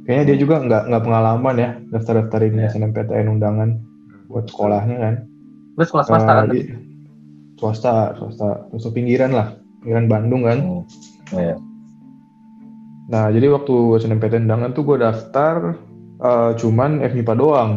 Kayaknya 0.06 0.24
dia 0.26 0.36
juga 0.38 0.54
nggak 0.60 0.82
nggak 0.90 1.02
pengalaman 1.04 1.54
ya 1.58 1.70
daftar 1.90 2.12
daftarin 2.24 2.54
Ya. 2.56 2.68
SNMPTN 2.68 3.26
undangan 3.28 3.68
buat 4.26 4.46
sekolahnya 4.48 4.96
kan. 4.98 5.14
Lu 5.76 5.82
sekolah 5.82 6.04
swasta 6.06 6.32
kan? 6.32 6.44
Eh, 6.46 6.54
di- 6.54 6.68
swasta 7.60 7.92
swasta 8.16 8.48
swasta 8.72 8.88
pinggiran 8.90 9.34
lah 9.34 9.54
pinggiran 9.82 10.06
Bandung 10.08 10.42
kan. 10.46 10.58
Hmm. 10.58 10.82
Iya. 11.30 11.56
Nah 13.10 13.26
jadi 13.28 13.46
waktu 13.50 13.74
SNMPTN 13.98 14.46
undangan 14.46 14.70
tuh 14.72 14.82
gue 14.86 14.96
daftar 14.98 15.74
eh, 16.20 16.50
cuman 16.56 17.00
FMIPA 17.02 17.34
doang, 17.34 17.70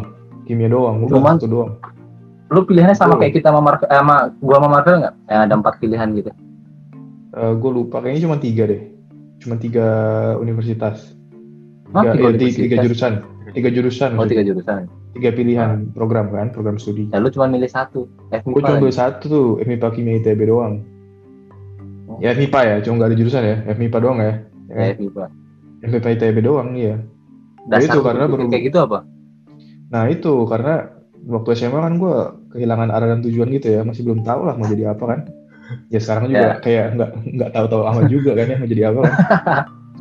kimia 0.45 0.69
doang, 0.69 1.03
udah 1.03 1.15
Cuman? 1.15 1.35
doang. 1.41 1.71
Lu 2.53 2.61
pilihannya 2.69 2.93
sama 2.93 3.17
Betul. 3.17 3.21
kayak 3.25 3.33
kita 3.41 3.47
sama 3.49 3.69
eh, 3.81 3.97
sama 3.97 4.15
gua 4.37 4.55
sama 4.61 4.67
Marvel 4.69 4.95
nggak? 5.01 5.15
Yang 5.25 5.41
ada 5.41 5.53
empat 5.57 5.73
pilihan 5.81 6.09
gitu. 6.13 6.31
gue 7.33 7.69
Eh, 7.69 7.73
lupa 7.73 7.97
kayaknya 7.97 8.29
cuma 8.29 8.37
tiga 8.37 8.69
deh 8.69 8.92
cuma 9.43 9.55
tiga 9.55 9.87
universitas 10.37 11.13
Hah, 11.89 12.01
tiga, 12.07 12.31
tiga 12.31 12.31
eh, 12.31 12.33
tiga, 12.33 12.33
universitas? 12.33 12.57
tiga 12.57 12.77
jurusan 12.79 13.13
tiga 13.51 13.69
jurusan 13.69 14.11
Oh 14.13 14.25
tiga 14.25 14.41
jurusan. 14.41 14.81
tiga 15.11 15.29
pilihan 15.29 15.91
program 15.91 16.27
kan 16.27 16.49
program 16.49 16.75
studi 16.75 17.05
Ya 17.07 17.19
lu 17.19 17.27
cuma 17.27 17.45
milih 17.45 17.67
satu. 17.67 18.09
gue 18.31 18.41
cuma 18.57 18.75
ambil 18.75 18.89
satu 18.89 19.23
tuh 19.25 19.47
FMIPA 19.59 19.87
kimia 19.91 20.17
ITB 20.17 20.41
doang 20.45 20.81
Oh. 22.05 22.19
ya 22.19 22.31
FMIPA 22.31 22.59
ya 22.63 22.75
cuma 22.81 22.93
nggak 22.97 23.09
ada 23.09 23.17
jurusan 23.17 23.43
ya 23.43 23.55
FMIPA 23.69 23.97
doang 23.99 24.17
ya 24.17 24.33
Ya, 24.65 24.75
ya, 24.81 24.93
FMIPA. 24.93 25.25
FMIPA 25.83 26.07
ITB 26.13 26.37
doang 26.41 26.69
iya 26.73 26.95
Dasar 27.63 27.83
itu 27.85 27.95
lu 27.95 28.03
karena 28.03 28.23
baru- 28.25 28.49
kayak 28.49 28.63
gitu 28.65 28.79
apa? 28.81 28.99
nah 29.87 30.03
itu 30.05 30.33
karena 30.43 30.75
waktu 31.23 31.49
SMA 31.53 31.79
kan 31.79 31.93
gue 31.95 32.15
kehilangan 32.51 32.89
arah 32.89 33.07
dan 33.07 33.21
tujuan 33.21 33.47
gitu 33.51 33.67
ya 33.69 33.81
masih 33.81 34.01
belum 34.01 34.19
tahu 34.21 34.41
lah 34.43 34.55
mau 34.55 34.65
jadi 34.65 34.91
apa 34.91 35.03
kan 35.05 35.19
ya 35.89 35.99
sekarang 36.01 36.29
juga 36.29 36.59
kayak 36.59 36.85
nggak 36.99 37.11
nggak 37.39 37.49
tahu-tahu 37.55 37.83
amat 37.87 38.05
juga 38.11 38.31
kan 38.35 38.51
ya 38.51 38.55
mau 38.59 38.67
jadi 38.69 38.83
apa 38.91 38.99
kan 39.03 39.13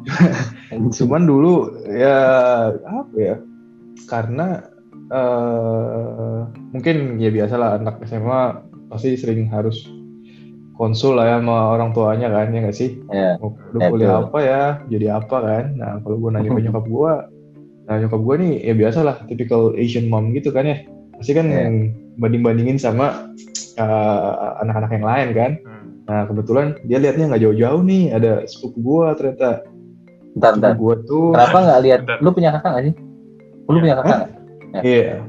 Cuman 0.73 1.23
dulu 1.28 1.71
ya 1.92 2.19
apa 2.75 3.16
ya? 3.16 3.37
Karena 4.09 4.61
eh 5.12 6.38
mungkin 6.73 7.21
ya 7.21 7.28
biasalah 7.28 7.78
anak 7.81 8.00
SMA 8.09 8.42
pasti 8.88 9.16
sering 9.21 9.49
harus 9.52 9.85
konsul 10.73 11.21
lah 11.21 11.28
ya 11.28 11.37
sama 11.38 11.76
orang 11.76 11.92
tuanya 11.92 12.33
kan 12.33 12.50
ya 12.50 12.59
nggak 12.64 12.76
sih? 12.76 12.99
Mau 13.38 13.54
lu 13.76 13.78
kuliah 13.78 14.25
apa 14.26 14.38
ya? 14.40 14.62
Jadi 14.88 15.07
apa 15.12 15.37
kan? 15.38 15.64
Nah 15.76 15.92
kalau 16.00 16.16
gue 16.19 16.31
nanya 16.33 16.50
ke 16.50 16.62
nyokap 16.64 16.87
gue, 16.88 17.14
Nah 17.83 17.95
nyokap 17.99 18.21
gue 18.23 18.35
nih 18.38 18.52
ya 18.62 18.75
biasa 18.78 18.99
lah, 19.02 19.16
typical 19.26 19.75
Asian 19.76 20.07
mom 20.09 20.33
gitu 20.33 20.54
kan 20.54 20.64
ya. 20.64 20.76
Pasti 21.19 21.33
kan 21.37 21.47
Iya. 21.50 21.69
Banding-bandingin 22.19 22.76
sama 22.76 23.31
uh, 23.81 24.59
anak-anak 24.61 24.90
yang 24.92 25.07
lain 25.07 25.28
kan. 25.33 25.52
Hmm. 25.62 25.85
Nah 26.09 26.21
kebetulan 26.26 26.66
dia 26.85 26.99
liatnya 26.99 27.31
nggak 27.33 27.42
jauh-jauh 27.47 27.81
nih, 27.87 28.12
ada 28.12 28.45
sepupu 28.45 28.78
gue 28.81 29.07
ternyata. 29.16 29.50
Bentar, 30.33 30.50
bentar. 30.57 30.71
Sepupu 30.75 30.83
gue 30.83 30.95
tuh, 31.07 31.26
Kenapa 31.37 31.59
nggak 31.62 31.81
lihat? 31.85 32.00
Lu 32.21 32.31
punya 32.33 32.50
kakak 32.57 32.71
nggak 32.73 32.85
sih? 32.90 32.95
Lu 33.69 33.78
punya 33.78 33.95
kakak 34.00 34.16
nggak? 34.16 34.31
iya. 34.83 35.21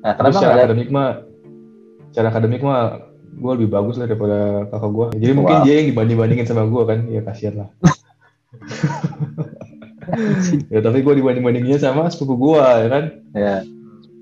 Nah, 0.00 0.12
Terus 0.16 0.16
kenapa 0.16 0.32
secara 0.32 0.40
nggak 0.40 0.56
lihat? 0.56 0.68
akademik 0.68 0.88
mah, 0.88 1.08
secara 2.10 2.26
akademik 2.32 2.62
mah 2.64 2.80
gue 3.30 3.52
lebih 3.56 3.68
bagus 3.70 3.96
lah 3.96 4.06
daripada 4.10 4.38
kakak 4.68 4.90
gue. 4.90 5.06
Jadi 5.20 5.32
mungkin 5.36 5.56
Wow. 5.60 5.64
dia 5.64 5.74
yang 5.80 5.88
dibanding-bandingin 5.94 6.46
sama 6.48 6.64
gue 6.66 6.82
kan, 6.84 6.98
ya 7.08 7.20
kasihan 7.24 7.54
lah. 7.64 7.68
ya 10.72 10.80
tapi 10.82 10.98
gue 11.04 11.14
dibanding-bandinginnya 11.22 11.80
sama 11.80 12.10
sepupu 12.10 12.34
gue 12.50 12.58
ya 12.60 12.88
kan. 12.90 13.04
Ya. 13.36 13.54
Sepupu 13.62 13.79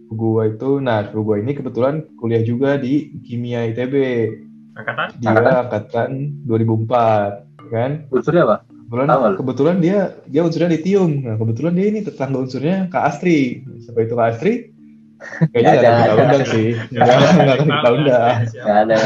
gue 0.09 0.43
itu, 0.49 0.71
nah 0.81 1.05
sepupu 1.05 1.25
gue 1.25 1.37
ini 1.45 1.53
kebetulan 1.53 1.95
kuliah 2.17 2.41
juga 2.41 2.77
di 2.77 3.13
kimia 3.23 3.69
ITB. 3.69 3.95
Angkatan? 4.75 5.07
Dia 5.21 5.29
Angkatan? 5.35 5.55
angkatan 5.67 6.11
2004, 6.47 7.69
kan? 7.69 7.91
Unsurnya 8.09 8.43
apa? 8.49 8.57
Kebetulan, 8.89 9.37
kebetulan 9.37 9.77
dia 9.85 9.99
dia 10.25 10.41
unsurnya 10.41 10.73
litium. 10.73 11.21
Nah 11.21 11.37
kebetulan 11.37 11.77
dia 11.77 11.87
ini 11.93 12.01
tetangga 12.01 12.41
unsurnya 12.41 12.89
Kak 12.89 13.05
Astri. 13.05 13.61
Siapa 13.85 14.01
itu 14.01 14.17
Kak 14.17 14.29
Astri? 14.33 14.73
Kayaknya 15.53 15.61
Nggak 15.61 15.83
ada, 15.83 15.91
kita 15.93 16.15
undang 16.17 16.45
sih. 16.49 16.69
Nggak 16.95 17.17
akan 17.53 17.67
kita 17.69 17.89
undang. 17.93 18.35
Nggak 18.49 18.79
ada. 18.81 18.97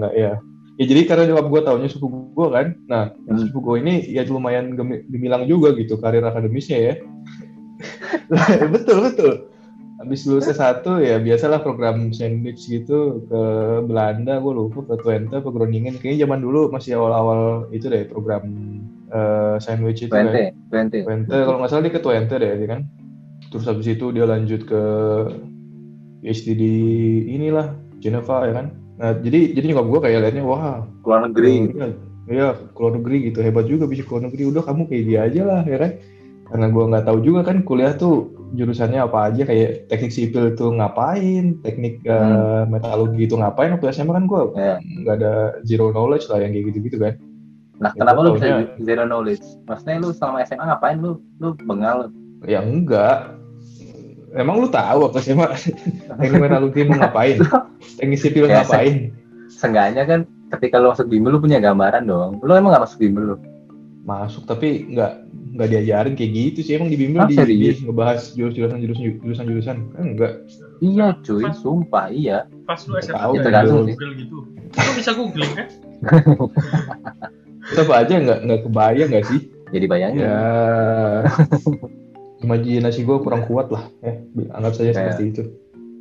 Nggak 0.00 0.12
ya. 0.16 0.32
Ya 0.78 0.84
jadi 0.86 1.00
karena 1.10 1.22
nyokap 1.28 1.46
gue 1.50 1.60
taunya 1.66 1.88
sepupu 1.90 2.16
gue 2.32 2.48
kan. 2.48 2.66
Nah 2.88 3.12
Hmm. 3.26 3.36
sepupu 3.36 3.58
gue 3.60 3.76
ini 3.84 3.94
ya 4.06 4.24
lumayan 4.24 4.72
gemi- 4.78 5.04
gemilang 5.10 5.44
juga 5.44 5.74
gitu 5.76 5.98
karir 6.00 6.24
akademisnya 6.24 6.78
ya. 6.78 6.94
betul 8.74 8.96
betul. 9.04 9.32
Habis 9.98 10.30
lulus 10.30 10.46
S1 10.46 10.86
ya 11.02 11.18
biasalah 11.18 11.58
program 11.58 12.14
sandwich 12.14 12.70
gitu 12.70 13.26
ke 13.26 13.42
Belanda. 13.82 14.38
Gue 14.38 14.54
lupa 14.54 14.86
ke 14.86 14.94
Twente 15.02 15.42
ke 15.42 15.50
Groningen. 15.50 15.98
Kayaknya 15.98 16.30
zaman 16.30 16.38
dulu 16.38 16.70
masih 16.70 17.02
awal-awal 17.02 17.66
itu 17.74 17.90
deh 17.90 18.06
program 18.06 18.46
eh, 19.10 19.58
sandwich 19.58 20.06
itu. 20.06 20.14
Twente, 20.14 20.54
Twente. 20.70 21.02
Twente. 21.02 21.34
Kalau 21.34 21.58
nggak 21.58 21.70
salah 21.74 21.82
dia 21.82 21.94
ke 21.98 22.02
Twente 22.02 22.34
deh 22.38 22.52
dia 22.62 22.68
kan? 22.70 22.86
Terus 23.50 23.66
habis 23.66 23.90
itu 23.90 24.06
dia 24.14 24.22
lanjut 24.22 24.70
ke 24.70 24.82
PhD 26.22 26.46
di 26.54 26.74
inilah 27.34 27.74
Geneva 27.98 28.46
ya 28.46 28.54
kan? 28.54 28.66
Nah 29.02 29.18
jadi 29.18 29.50
jadi 29.50 29.74
nyokap 29.74 29.86
gue 29.90 30.00
kayak 30.06 30.18
liatnya 30.30 30.46
wah 30.46 30.86
Luar 31.02 31.26
negeri. 31.26 31.74
iya 31.74 31.88
iya 32.30 32.48
keluar 32.70 32.94
negeri 33.02 33.34
gitu. 33.34 33.42
Hebat 33.42 33.66
juga 33.66 33.90
bisa 33.90 34.06
keluar 34.06 34.30
negeri. 34.30 34.46
Udah 34.46 34.62
kamu 34.62 34.86
kayak 34.86 35.04
dia 35.10 35.20
aja 35.26 35.42
lah 35.42 35.60
ya 35.66 35.78
kan? 35.82 35.90
Karena 36.54 36.66
gue 36.70 36.84
nggak 36.86 37.04
tahu 37.10 37.18
juga 37.26 37.40
kan 37.42 37.66
kuliah 37.66 37.98
tuh 37.98 38.37
jurusannya 38.48 39.00
apa 39.00 39.28
aja 39.28 39.42
kayak 39.44 39.88
teknik 39.88 40.12
sipil 40.12 40.56
tuh 40.56 40.72
ngapain 40.72 41.60
teknik 41.60 42.00
eh, 42.02 42.62
metalurgi 42.64 43.28
itu 43.28 43.36
ngapain 43.36 43.72
waktu 43.72 43.92
SMA 43.92 44.12
kan 44.12 44.24
gue 44.24 44.42
Ya. 44.56 44.76
nggak 44.80 45.14
ada 45.20 45.32
zero 45.62 45.92
knowledge 45.92 46.26
lah 46.32 46.40
yang 46.40 46.52
kayak 46.52 46.72
gitu-gitu 46.72 46.98
kan 46.98 47.14
Nah, 47.78 47.94
Ya, 47.94 48.02
kenapa 48.02 48.26
lu 48.26 48.34
bisa 48.34 48.66
zero 48.82 49.06
knowledge? 49.06 49.46
Maksudnya 49.70 50.02
lu 50.02 50.10
selama 50.10 50.42
SMA 50.42 50.66
ngapain 50.66 50.98
lu? 50.98 51.22
Lu 51.38 51.54
bengal. 51.62 52.10
Ya 52.42 52.58
enggak. 52.58 53.38
Emang 54.34 54.58
lu 54.58 54.66
tahu 54.66 55.06
apa 55.06 55.18
sih 55.22 55.30
mak? 55.30 55.54
Teknik 56.18 56.42
metalurgi 56.42 56.90
mau 56.90 56.98
ngapain? 57.06 57.38
Teknik 57.94 58.18
sipil 58.18 58.50
Ya, 58.50 58.66
ngapain? 58.66 59.14
Seenggaknya 59.46 60.02
kan 60.10 60.20
ketika 60.58 60.82
lu 60.82 60.90
masuk 60.90 61.06
bimbel 61.06 61.30
lu 61.30 61.40
punya 61.40 61.62
gambaran 61.62 62.10
dong. 62.10 62.42
Lu 62.42 62.50
emang 62.50 62.74
nggak 62.74 62.82
masuk 62.82 62.98
bimbel 62.98 63.24
lu? 63.30 63.36
Masuk 64.02 64.42
tapi 64.42 64.82
nggak 64.90 65.12
nggak 65.58 65.68
diajarin 65.74 66.14
kayak 66.14 66.30
gitu 66.30 66.58
sih. 66.62 66.78
Emang 66.78 66.86
di 66.86 66.94
bimbel 66.94 67.26
Ah, 67.26 67.26
di, 67.26 67.74
ngebahas 67.82 68.30
jurusan 68.38 68.78
jurusan 68.78 69.02
jurusan 69.18 69.44
jurusan 69.50 69.76
kan 69.90 70.04
enggak. 70.06 70.32
Iya 70.78 71.18
cuy, 71.26 71.42
sumpah 71.50 72.06
iya. 72.14 72.46
Pas 72.62 72.78
lu 72.86 72.94
SMA 73.02 73.18
Tahu, 73.18 73.32
ya. 73.42 73.66
Google 73.66 74.12
gitu. 74.14 74.36
Lu 74.70 74.90
bisa 74.94 75.10
googling 75.18 75.52
kan? 75.58 75.66
Tetap 77.74 77.90
aja 77.90 78.14
nggak 78.14 78.38
nggak 78.46 78.60
kebayang 78.70 79.08
nggak 79.10 79.26
sih? 79.26 79.40
Jadi 79.74 79.84
bayangin. 79.90 80.22
Ya. 80.22 80.38
Imajinasi 82.38 83.02
gue 83.02 83.18
kurang 83.18 83.42
kuat 83.50 83.68
lah. 83.74 83.90
Eh, 84.06 84.22
anggap 84.54 84.78
saja 84.78 84.94
Kayak- 84.94 85.18
seperti 85.18 85.24
itu. 85.34 85.42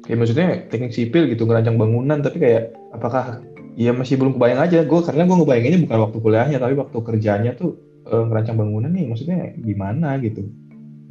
Ya 0.07 0.15
maksudnya 0.15 0.47
teknik 0.71 0.93
sipil 0.95 1.27
gitu 1.27 1.43
ngerancang 1.43 1.75
bangunan 1.75 2.23
tapi 2.23 2.39
kayak 2.39 2.71
apakah 2.95 3.43
ya 3.75 3.91
masih 3.91 4.15
belum 4.15 4.39
kebayang 4.39 4.63
aja 4.63 4.87
gue 4.87 4.99
karena 5.03 5.27
gue 5.27 5.35
ngebayanginnya 5.35 5.79
bukan 5.83 5.99
waktu 6.07 6.17
kuliahnya 6.23 6.57
tapi 6.57 6.73
waktu 6.79 6.97
kerjanya 7.03 7.51
tuh 7.53 7.75
eh, 8.07 8.23
ngerancang 8.27 8.57
bangunan 8.57 8.91
nih 8.91 9.05
maksudnya 9.11 9.53
gimana 9.59 10.17
gitu. 10.23 10.47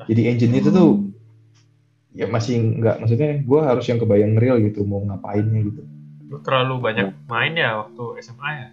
Jadi 0.06 0.22
engineer 0.28 0.62
itu 0.64 0.70
tuh 0.72 0.90
ya 2.16 2.26
masih 2.32 2.80
nggak 2.80 3.04
maksudnya 3.04 3.44
gue 3.44 3.60
harus 3.60 3.84
yang 3.88 4.00
kebayang 4.00 4.40
real 4.40 4.56
gitu 4.60 4.84
mau 4.88 5.04
ngapainnya 5.04 5.60
gitu. 5.64 5.82
Lu 6.26 6.40
terlalu 6.42 6.80
banyak 6.80 7.12
main 7.28 7.52
ya 7.54 7.84
waktu 7.84 8.24
SMA 8.24 8.50
ya? 8.56 8.68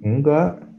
enggak 0.00 0.69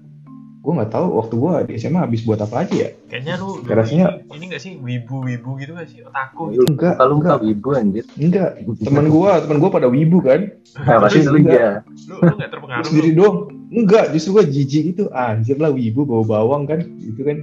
gue 0.62 0.72
nggak 0.72 0.91
tahu 0.91 1.08
waktu 1.15 1.34
gue 1.36 1.51
di 1.65 1.74
SMA 1.75 2.00
habis 2.00 2.22
buat 2.22 2.38
apa 2.38 2.62
aja 2.62 2.75
ya 2.77 2.89
Kayaknya 3.08 3.34
lu 3.36 3.50
Ya, 3.60 3.74
rasanya- 3.74 4.10
ini, 4.22 4.30
ini 4.32 4.46
gak 4.48 4.62
sih 4.62 4.74
wibu-wibu 4.77 5.58
gitu 5.58 5.74
gak 5.74 5.84
sih? 5.86 6.00
Otaku 6.01 6.53
gitu. 6.53 6.63
enggak 6.68 6.96
Kalau 6.96 7.18
enggak 7.18 7.38
wibu 7.39 7.68
anjir. 7.74 8.06
enggak 8.15 8.50
teman 8.77 9.06
gue 9.06 9.32
teman 9.41 9.58
gue 9.58 9.70
pada 9.70 9.88
wibu 9.88 10.18
kan 10.20 10.39
Nah, 10.86 10.98
pasti 11.01 11.20
lu 11.24 11.34
Enggak. 11.36 11.50
iya. 11.51 11.72
Lu, 12.06 12.15
lu 12.15 12.34
gak 12.36 12.50
terpengaruh 12.51 12.86
sendiri 12.86 13.10
lu? 13.10 13.18
doang 13.18 13.38
enggak 13.72 14.06
justru 14.12 14.30
gue 14.34 14.46
jijik 14.50 14.84
itu 14.91 15.03
anjir 15.10 15.58
lah 15.58 15.70
wibu 15.70 16.03
bawa 16.03 16.24
bawang 16.30 16.63
kan 16.65 16.80
gitu 16.96 17.22
kan 17.22 17.38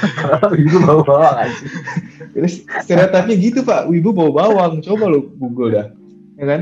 wibu 0.52 0.76
bawa 0.78 1.02
bawang 1.02 1.36
anjir. 1.40 1.68
terus 2.30 2.52
stereotipnya 2.78 3.34
gitu 3.34 3.58
pak 3.62 3.86
wibu 3.86 4.10
bawa 4.10 4.30
bawang 4.36 4.72
coba 4.80 5.04
lu 5.08 5.32
google 5.34 5.70
dah 5.70 5.86
ya 6.34 6.44
kan 6.44 6.60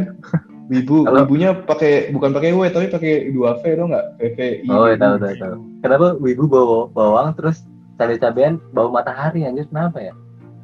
wibu. 0.68 1.06
Kalau- 1.06 1.24
wibunya 1.26 1.50
pakai 1.54 2.10
bukan 2.10 2.30
pakai 2.34 2.50
w 2.54 2.60
tapi 2.70 2.86
pakai 2.90 3.12
dua 3.30 3.58
v 3.58 3.62
tau 3.74 3.86
nggak? 3.90 4.06
V 4.18 4.38
i. 4.40 4.68
Oh, 4.70 4.86
iya, 4.86 4.96
tahu 4.98 5.14
tahu 5.18 5.34
tahu. 5.38 5.54
Kenapa 5.82 6.06
wibu 6.18 6.44
bawa 6.50 6.78
bawang 6.90 7.28
terus 7.38 7.62
cabai-cabean 7.96 8.58
bau 8.74 8.90
matahari 8.90 9.46
anjir? 9.46 9.66
Kenapa 9.70 10.02
ya? 10.02 10.14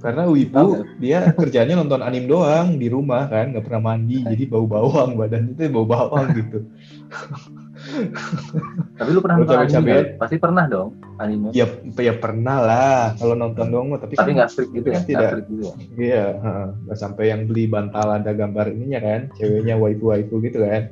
karena 0.03 0.27
wibu 0.27 0.83
dia 0.99 1.31
kerjanya 1.31 1.79
nonton 1.79 2.03
anim 2.03 2.27
doang 2.27 2.75
di 2.75 2.91
rumah 2.91 3.31
kan 3.31 3.55
nggak 3.55 3.63
pernah 3.63 3.95
mandi 3.95 4.27
jadi 4.27 4.51
bau 4.51 4.67
bawang 4.67 5.15
badan 5.15 5.55
itu 5.55 5.71
bau 5.71 5.87
bawang 5.87 6.27
gitu 6.35 6.67
Tapi 8.99 9.09
lu 9.11 9.21
pernah 9.21 9.37
nonton 9.39 9.59
anime? 9.59 9.83
nggak? 9.83 10.05
Pasti 10.17 10.37
pernah 10.37 10.65
dong 10.67 10.95
anime. 11.17 11.51
ya 11.53 11.67
ya 11.93 12.15
pernah 12.15 12.59
lah 12.59 13.03
kalau 13.15 13.35
nonton 13.35 13.67
doang 13.69 13.87
mah, 13.89 13.99
tapi 13.99 14.15
Tapi 14.15 14.31
kan 14.31 14.37
nggak 14.39 14.51
freak 14.51 14.71
gitu 14.73 14.87
ya? 14.87 14.93
kan 14.93 15.01
Nggak 15.01 15.09
tidak. 15.09 15.31
freak 15.31 15.47
gitu 15.49 15.63
ya? 15.63 15.75
Iya, 15.95 16.25
heeh. 16.37 16.67
nggak 16.85 16.99
sampai 16.99 17.25
yang 17.29 17.41
beli 17.45 17.65
bantal 17.67 18.07
ada 18.09 18.31
gambar 18.31 18.67
ininya 18.71 19.01
kan, 19.01 19.21
ceweknya 19.35 19.75
waifu 19.75 20.05
waifu 20.09 20.35
gitu 20.41 20.59
kan. 20.61 20.83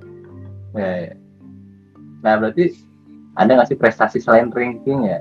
Ya, 0.72 0.90
ya. 1.04 1.12
Nah 2.20 2.32
berarti 2.36 2.64
ada 3.34 3.50
nggak 3.52 3.68
sih 3.68 3.78
prestasi 3.78 4.18
selain 4.18 4.50
ranking 4.50 5.00
ya? 5.04 5.20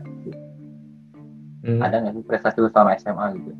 Hmm. 1.60 1.80
Ada 1.80 1.96
nggak 2.00 2.14
sih 2.16 2.24
prestasi 2.24 2.58
lu 2.58 2.70
selama 2.70 2.96
SMA 2.96 3.26
gitu? 3.36 3.52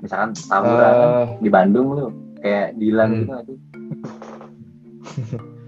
Misalkan 0.00 0.30
tawuran 0.40 0.92
kan 0.92 1.10
Eh, 1.10 1.26
di 1.38 1.48
Bandung 1.48 1.88
lu 1.92 2.06
kayak 2.38 2.74
Dilan 2.76 3.06
Hmm. 3.06 3.18
gitu 3.18 3.30
nggak 3.30 3.44
sih? 3.46 3.58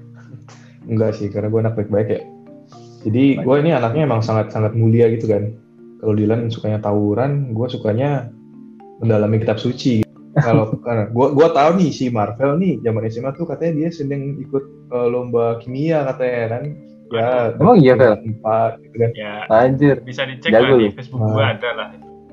enggak 0.88 1.16
sih, 1.16 1.28
karena 1.32 1.48
gue 1.50 1.60
anak 1.60 1.74
baik-baik 1.76 2.08
ya. 2.08 2.20
Jadi 3.04 3.24
gue 3.36 3.56
ini 3.60 3.70
anaknya 3.76 4.08
emang 4.08 4.24
sangat-sangat 4.24 4.72
mulia 4.72 5.12
gitu 5.12 5.28
kan. 5.28 5.52
Kalau 6.00 6.14
Dylan 6.16 6.48
sukanya 6.48 6.80
tawuran, 6.80 7.52
gue 7.52 7.66
sukanya 7.68 8.32
mendalami 9.00 9.40
kitab 9.40 9.60
suci. 9.60 10.04
Kalau 10.34 10.72
karena 10.84 11.06
gue 11.12 11.26
gua 11.30 11.48
tahu 11.52 11.78
nih 11.78 11.90
si 11.94 12.08
Marvel 12.10 12.58
nih 12.58 12.82
zaman 12.82 13.06
SMA 13.06 13.30
tuh 13.38 13.46
katanya 13.46 13.86
dia 13.86 13.88
sedang 13.94 14.40
ikut 14.40 14.64
eh, 14.90 15.08
lomba 15.08 15.60
kimia 15.60 16.04
katanya 16.10 16.58
kan. 16.58 16.64
Ya, 17.14 17.54
Emang 17.60 17.78
iya, 17.78 17.94
Vel? 17.94 18.16
Empat 18.18 18.80
gitu 18.82 18.96
kan. 18.98 19.10
Ya, 19.14 19.32
Anjir. 19.52 20.02
bisa 20.02 20.26
dicek 20.26 20.50
Jago 20.50 20.74
lah 20.74 20.80
di. 20.82 20.88
Facebook 20.96 21.20
gua 21.22 21.44
Ah. 21.44 21.52
ada 21.54 21.70
lah. 21.76 21.86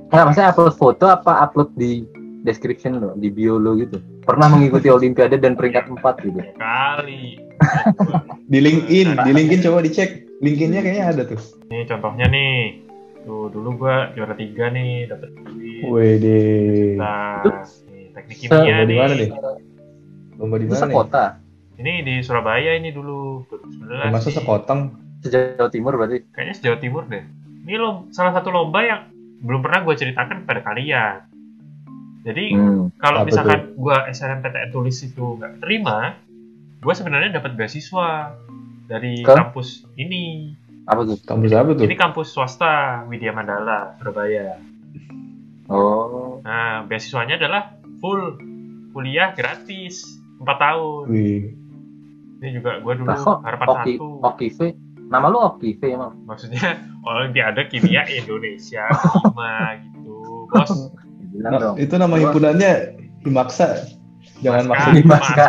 Nggak, 0.10 0.24
maksudnya 0.28 0.50
upload 0.52 0.76
foto 0.76 1.06
apa 1.08 1.32
upload 1.46 1.70
di 1.78 1.92
description 2.42 2.98
lo, 2.98 3.14
di 3.14 3.30
bio 3.30 3.62
lo 3.62 3.78
gitu? 3.78 4.02
Pernah 4.22 4.48
mengikuti 4.54 4.88
Olimpiade 4.88 5.42
dan 5.42 5.58
peringkat 5.58 5.90
4 5.90 6.26
gitu? 6.26 6.40
Kali. 6.58 7.42
Di 8.46 8.60
LinkedIn, 8.62 9.08
di 9.26 9.32
LinkedIn 9.34 9.62
coba 9.66 9.82
dicek. 9.82 10.30
LinkedIn-nya 10.42 10.82
kayaknya 10.82 11.06
ada 11.10 11.24
tuh. 11.26 11.42
Nih 11.70 11.86
contohnya 11.86 12.26
nih. 12.30 12.82
Tuh 13.22 13.54
dulu 13.54 13.86
gua 13.86 14.10
juara 14.18 14.34
tiga 14.34 14.74
nih 14.74 15.06
dapat 15.06 15.30
duit. 15.46 15.86
Wede. 15.86 16.42
Nah, 16.98 17.46
nih, 17.94 18.10
teknik 18.18 18.38
kimia 18.42 18.58
Lomba 18.58 18.82
di 18.82 18.90
nih. 18.90 18.98
mana 18.98 19.14
nih? 19.14 19.30
Lomba 20.42 20.56
di 20.58 20.66
mana 20.66 20.74
nih? 20.74 20.82
sekota, 20.90 21.26
Ini 21.78 21.94
di 22.02 22.16
Surabaya 22.26 22.72
ini 22.78 22.90
dulu 22.90 23.46
2019. 23.50 24.10
Masa 24.14 24.30
sekoteng? 24.34 24.82
sejauh 25.22 25.70
timur 25.70 25.94
berarti. 26.02 26.26
Kayaknya 26.34 26.56
sejauh 26.58 26.80
timur 26.82 27.06
deh. 27.06 27.22
Ini 27.66 27.78
lo 27.78 28.10
salah 28.10 28.34
satu 28.34 28.50
lomba 28.50 28.82
yang 28.82 29.02
belum 29.42 29.62
pernah 29.62 29.86
gue 29.86 29.94
ceritakan 29.94 30.46
kepada 30.46 30.62
kalian. 30.66 31.30
Jadi 32.22 32.54
Hmm. 32.54 32.94
kalau 33.02 33.26
misalkan 33.26 33.74
gue 33.74 33.96
SNMPTN 34.14 34.70
tulis 34.70 34.98
itu 35.02 35.42
nggak 35.42 35.58
terima, 35.58 36.14
gue 36.78 36.94
sebenarnya 36.94 37.34
dapat 37.34 37.58
beasiswa 37.58 38.38
dari 38.86 39.26
Ke? 39.26 39.34
kampus 39.34 39.90
ini. 39.98 40.54
Apa 40.86 41.02
tuh? 41.02 41.18
Kampus 41.22 41.50
apa 41.52 41.70
tuh? 41.74 41.86
Ini 41.86 41.96
kampus 41.96 42.28
swasta 42.30 43.06
Widya 43.10 43.34
Mandala 43.34 43.98
Surabaya. 43.98 44.58
Oh, 45.66 46.44
Nah, 46.44 46.84
beasiswanya 46.84 47.38
adalah 47.38 47.78
full 48.02 48.38
kuliah 48.92 49.32
gratis 49.32 50.04
4 50.38 50.58
tahun. 50.58 51.04
Wih. 51.08 51.54
Ini 52.42 52.50
juga 52.58 52.82
gue 52.82 52.94
dulu 52.98 53.14
kok 53.14 53.40
harapan 53.46 53.68
Oki, 53.70 53.94
satu. 53.96 54.08
Okive, 54.26 54.68
nama 55.08 55.26
lu 55.30 55.38
Okive 55.40 55.86
emang. 55.88 56.18
Maksudnya 56.26 56.82
Olimpiade 57.08 57.70
Kimia 57.70 58.04
Indonesia 58.10 58.90
Kima 58.90 59.78
gitu, 59.80 60.50
bos. 60.50 60.70
Bilang 61.42 61.52
Nah, 61.52 61.60
dong. 61.60 61.76
itu 61.76 61.94
nama 61.96 62.16
himpunannya 62.16 62.72
Himaksa. 63.22 63.68
Jangan. 64.40 64.70
Maska. 65.04 65.46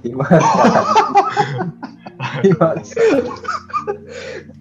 Gimana? 0.00 0.38
Gimana? 2.38 2.80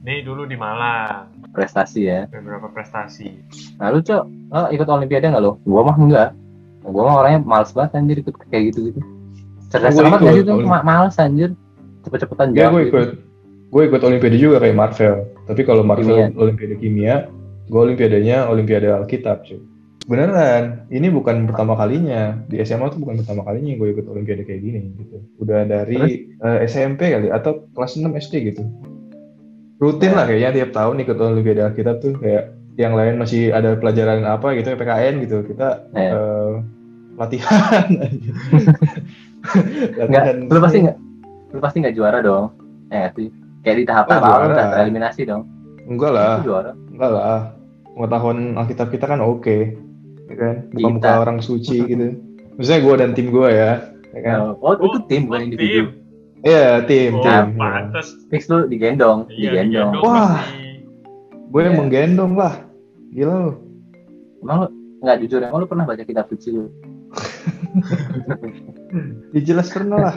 Nih 0.01 0.23
dulu 0.23 0.43
di 0.43 0.55
Malang, 0.55 1.31
Prestasi 1.49 1.99
ya. 2.05 2.27
beberapa 2.27 2.67
prestasi. 2.69 3.43
Nah 3.75 3.89
lu 3.89 3.99
cok, 3.99 4.23
lo 4.23 4.67
ikut 4.69 4.87
olimpiade 4.87 5.27
nggak 5.27 5.41
lo? 5.41 5.59
Gua 5.63 5.83
mah 5.83 5.95
enggak. 5.95 6.29
Gua 6.81 7.03
mah 7.03 7.15
orangnya 7.17 7.39
males 7.41 7.71
banget 7.71 7.97
anjir 7.97 8.17
ikut 8.17 8.35
kayak 8.45 8.71
gitu-gitu. 8.71 8.99
Cerdas 9.67 9.95
Gua 9.95 10.07
amat 10.07 10.19
gak 10.21 10.33
sih 10.33 10.43
tuh? 10.43 10.55
Males 10.63 11.15
anjir. 11.17 11.49
Cepet-cepetan 12.01 12.47
Ya 12.49 12.67
jawab. 12.67 12.71
gue 12.71 12.81
gitu. 12.81 12.91
ikut. 12.93 13.09
Gue 13.67 13.81
ikut 13.83 13.99
olimpiade 14.01 14.37
juga 14.37 14.57
kayak 14.57 14.75
Marvel. 14.77 15.15
Tapi 15.43 15.61
kalau 15.61 15.83
Marvel 15.83 16.07
Kimia. 16.07 16.27
olimpiade 16.33 16.75
kimia, 16.77 17.15
gue 17.67 17.79
olimpiadanya 17.81 18.47
olimpiade 18.47 18.87
Alkitab 18.87 19.43
cuy. 19.43 19.59
Beneran, 20.07 20.87
ini 20.87 21.07
bukan 21.07 21.43
pertama 21.43 21.75
kalinya 21.75 22.39
di 22.47 22.63
SMA 22.63 22.87
tuh 22.87 22.97
bukan 22.97 23.19
pertama 23.19 23.43
kalinya 23.43 23.75
gue 23.75 23.87
ikut 23.91 24.07
olimpiade 24.07 24.43
kayak 24.43 24.61
gini 24.61 24.81
gitu. 24.95 25.19
Udah 25.37 25.67
dari 25.67 25.99
eh, 26.31 26.57
SMP 26.63 27.11
kali 27.11 27.27
atau 27.27 27.67
kelas 27.71 27.99
6 27.99 28.07
SD 28.17 28.33
gitu. 28.47 28.63
Rutin 29.77 30.15
lah 30.15 30.23
kayaknya 30.23 30.55
tiap 30.57 30.71
tahun 30.71 31.03
ikut 31.03 31.17
olimpiade 31.17 31.61
Alkitab 31.61 31.99
tuh 31.99 32.15
kayak 32.17 32.55
yang 32.79 32.95
lain 32.95 33.19
masih 33.19 33.51
ada 33.51 33.75
pelajaran 33.75 34.23
apa 34.23 34.55
gitu 34.55 34.71
PKN 34.71 35.15
gitu. 35.21 35.37
Kita 35.43 35.91
Ya. 35.91 36.09
eh, 36.09 36.51
latihan 37.19 37.85
aja. 38.07 38.31
Enggak, 39.99 40.23
lu 40.47 40.59
pasti 40.59 40.77
enggak 40.81 40.97
lu 41.47 41.59
pasti 41.59 41.77
enggak 41.79 41.95
juara 41.95 42.19
dong. 42.21 42.55
Nggak 42.87 43.11
sih? 43.15 43.27
Kayak 43.59 43.75
di 43.75 43.85
tahap 43.85 44.05
Oh, 44.07 44.13
awal 44.13 44.23
juara. 44.23 44.47
udah 44.47 44.65
tereliminasi 44.71 45.21
dong. 45.27 45.43
Enggak 45.83 46.11
lah. 46.11 46.35
Enggak 46.87 47.11
lah. 47.11 47.39
Pengetahuan 47.91 48.39
Alkitab 48.55 48.87
kita 48.87 49.05
kan 49.05 49.19
oke. 49.19 49.83
Ya 50.27 50.35
kan? 50.35 50.55
Kita. 50.71 51.09
orang 51.17 51.39
suci 51.39 51.77
gitu. 51.83 52.07
Maksudnya 52.57 52.79
gue 52.81 52.95
dan 52.99 53.09
tim 53.13 53.27
gue 53.29 53.47
ya. 53.47 53.71
Ya 54.11 54.19
kan? 54.23 54.37
Oh, 54.59 54.73
itu 54.75 54.99
tim 55.07 55.21
bukan 55.29 55.39
oh, 55.39 55.45
individu. 55.45 55.67
tim. 55.67 55.85
Iya, 56.37 56.85
tim, 56.85 57.11
Oh, 57.17 57.23
tim. 57.25 57.45
pantes. 57.57 58.07
Fix 58.29 58.45
lu 58.47 58.65
digendong, 58.65 59.25
Iya, 59.29 59.65
digendong. 59.65 59.93
digendong 59.93 60.05
Wah. 60.05 60.41
Gue 61.47 61.61
yang 61.63 61.73
Iya. 61.73 61.81
menggendong 61.81 62.33
lah. 62.35 62.53
Gila 63.09 63.33
lu. 63.33 63.51
Emang 64.43 64.57
lu 64.61 64.67
enggak 65.01 65.17
jujur 65.21 65.39
emang 65.41 65.59
lu 65.63 65.67
pernah 65.67 65.85
baca 65.85 66.01
kitab 66.01 66.25
suci 66.27 66.49
lu? 66.51 66.65
Ya 69.35 69.41
jelas 69.43 69.67
pernah 69.69 69.99
lah. 69.99 70.15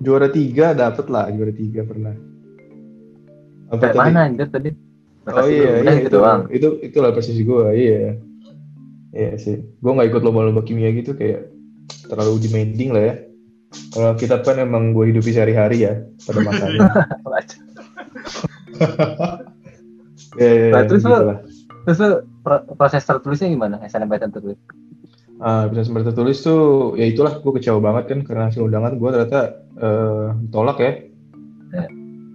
Juara 0.00 0.32
tiga 0.32 0.72
dapet 0.72 1.12
lah, 1.12 1.28
juara 1.28 1.52
tiga 1.52 1.84
pernah. 1.84 2.16
Apa 3.68 3.78
Kayak 3.78 3.92
tadi? 3.92 4.06
mana 4.08 4.20
anjir 4.24 4.48
tadi? 4.48 4.70
Oh 5.28 5.46
iya, 5.46 5.84
iya 5.84 5.92
gitu 6.00 6.08
itu, 6.08 6.16
doang. 6.16 6.40
itu 6.48 6.68
itulah 6.80 7.12
posisi 7.12 7.44
gue, 7.44 7.66
iya. 7.76 8.16
Iya 9.10 9.34
sih, 9.42 9.56
gue 9.58 9.90
nggak 9.90 10.08
ikut 10.14 10.22
lomba-lomba 10.22 10.62
kimia 10.62 10.94
gitu 10.94 11.18
kayak 11.18 11.50
terlalu 12.06 12.38
demanding 12.46 12.90
lah 12.94 13.02
ya. 13.10 13.14
Kalau 13.90 14.14
kita 14.18 14.42
kan 14.42 14.58
emang 14.62 14.94
gue 14.94 15.10
hidupi 15.10 15.30
sehari-hari 15.34 15.86
ya 15.86 16.02
pada 16.26 16.38
masanya. 16.42 16.80
Ya, 20.38 20.46
ya, 20.46 20.70
Nah, 20.70 20.82
ya, 20.82 20.86
terus 20.86 21.02
gitu 21.02 21.24
lah. 21.26 21.38
Terus 21.90 21.98
pro- 22.46 22.64
proses 22.78 23.02
tertulisnya 23.02 23.50
gimana? 23.50 23.82
SNMPTN 23.82 24.30
tertulis. 24.30 24.58
Ah, 25.40 25.66
bisa 25.66 25.88
sempat 25.88 26.04
tertulis 26.06 26.44
tuh, 26.44 26.94
ya 27.00 27.08
itulah 27.08 27.40
gue 27.40 27.52
kecewa 27.56 27.80
banget 27.80 28.12
kan 28.12 28.18
karena 28.28 28.42
hasil 28.52 28.62
undangan 28.62 29.00
gue 29.00 29.08
ternyata 29.10 29.40
eh, 29.80 30.26
ditolak 30.46 30.78
ya. 30.78 30.92
Ya. 31.74 31.86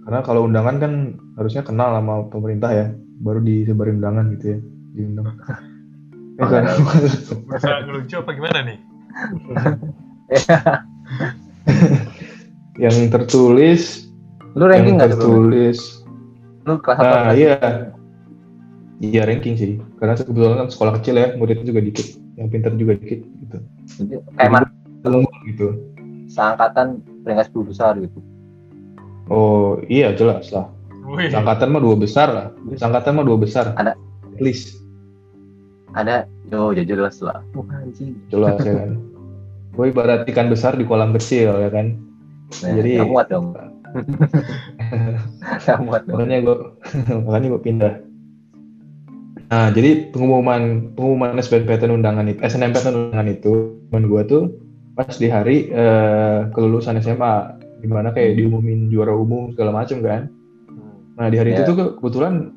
Karena 0.04 0.20
kalau 0.26 0.44
undangan 0.44 0.76
kan 0.82 0.92
harusnya 1.38 1.62
kenal 1.64 1.94
sama 1.94 2.26
pemerintah 2.28 2.70
ya, 2.74 2.86
baru 3.22 3.40
disebarin 3.40 4.02
undangan 4.02 4.34
gitu 4.36 4.44
ya, 4.52 4.58
diundang. 4.92 5.28
Karena 6.36 6.72
Bisa 7.48 7.72
ngelucu 7.84 8.14
apa 8.20 8.30
gimana 8.36 8.58
nih? 8.64 8.78
yang 12.76 12.96
tertulis, 13.08 14.12
Lu 14.52 14.68
yang 14.68 14.84
ranking 14.84 14.96
nggak 15.00 15.12
tertulis, 15.16 15.78
Lu 16.68 16.76
kelas 16.80 16.98
apa? 17.00 17.08
Ah, 17.08 17.12
kelas 17.32 17.36
iya. 17.40 17.56
iya 19.00 19.22
ranking 19.24 19.56
sih. 19.56 19.80
Karena 19.96 20.12
kebetulan 20.16 20.56
kan 20.60 20.68
sekolah 20.68 20.92
kecil 21.00 21.14
ya, 21.16 21.28
muridnya 21.40 21.64
juga 21.64 21.80
dikit, 21.80 22.06
yang 22.36 22.48
pintar 22.52 22.76
juga 22.76 23.00
dikit 23.00 23.24
gitu. 23.24 23.58
Jadi 24.02 24.14
Kayak 24.36 24.50
mana? 24.52 24.66
Gitu. 25.48 25.68
Seangkatan 26.28 27.00
peringkat 27.24 27.54
10 27.54 27.70
besar 27.70 27.92
gitu. 27.96 28.18
Oh 29.26 29.80
iya 29.88 30.14
jelas 30.14 30.50
lah. 30.54 30.70
Wih, 31.06 31.30
Angkatan 31.30 31.70
mah 31.70 31.82
dua 31.82 31.94
besar 31.94 32.28
lah. 32.30 32.46
Angkatan 32.82 33.14
mah 33.14 33.24
dua 33.26 33.38
besar. 33.38 33.74
Ada. 33.78 33.94
At 34.34 34.40
least 34.42 34.85
Ada, 35.96 36.28
yo 36.52 36.76
ya 36.76 36.84
jelas 36.84 37.18
lah. 37.24 37.40
Anjing. 37.72 38.14
jelas 38.28 38.60
ya 38.60 38.72
kan. 38.76 38.90
Gue 39.76 39.92
ibarat 39.92 40.24
ikan 40.28 40.48
besar 40.48 40.76
di 40.76 40.84
kolam 40.84 41.12
kecil 41.12 41.52
ya 41.56 41.68
kan. 41.68 41.96
Nah, 42.62 42.70
Jadi- 42.76 43.00
muat 43.02 43.28
dong. 43.28 43.52
Nggak 45.64 45.78
muat 45.82 46.02
dong. 46.04 46.16
Makanya 46.20 46.38
gue 46.44 46.56
makanya 47.26 47.48
gue 47.50 47.62
pindah. 47.62 47.94
Nah 49.46 49.70
jadi 49.70 50.10
pengumuman 50.10 50.90
pengumuman 50.92 51.38
SBMPTN 51.38 51.92
undangan 51.94 52.26
itu 52.26 52.40
SNMPTN 52.42 52.96
undangan 53.12 53.28
itu 53.30 53.52
teman 53.88 54.04
gue 54.10 54.22
tuh 54.26 54.42
pas 54.96 55.12
di 55.12 55.28
hari 55.28 55.70
eh, 55.70 56.48
kelulusan 56.50 56.98
SMA 56.98 57.34
di 57.78 57.86
mana 57.86 58.10
kayak 58.10 58.40
diumumin 58.40 58.88
juara 58.88 59.12
umum 59.12 59.52
segala 59.52 59.70
macam 59.84 60.00
kan. 60.02 60.32
Nah 61.16 61.26
di 61.28 61.36
hari 61.36 61.52
Ya. 61.52 61.62
itu 61.62 61.72
tuh 61.72 62.00
kebetulan 62.00 62.52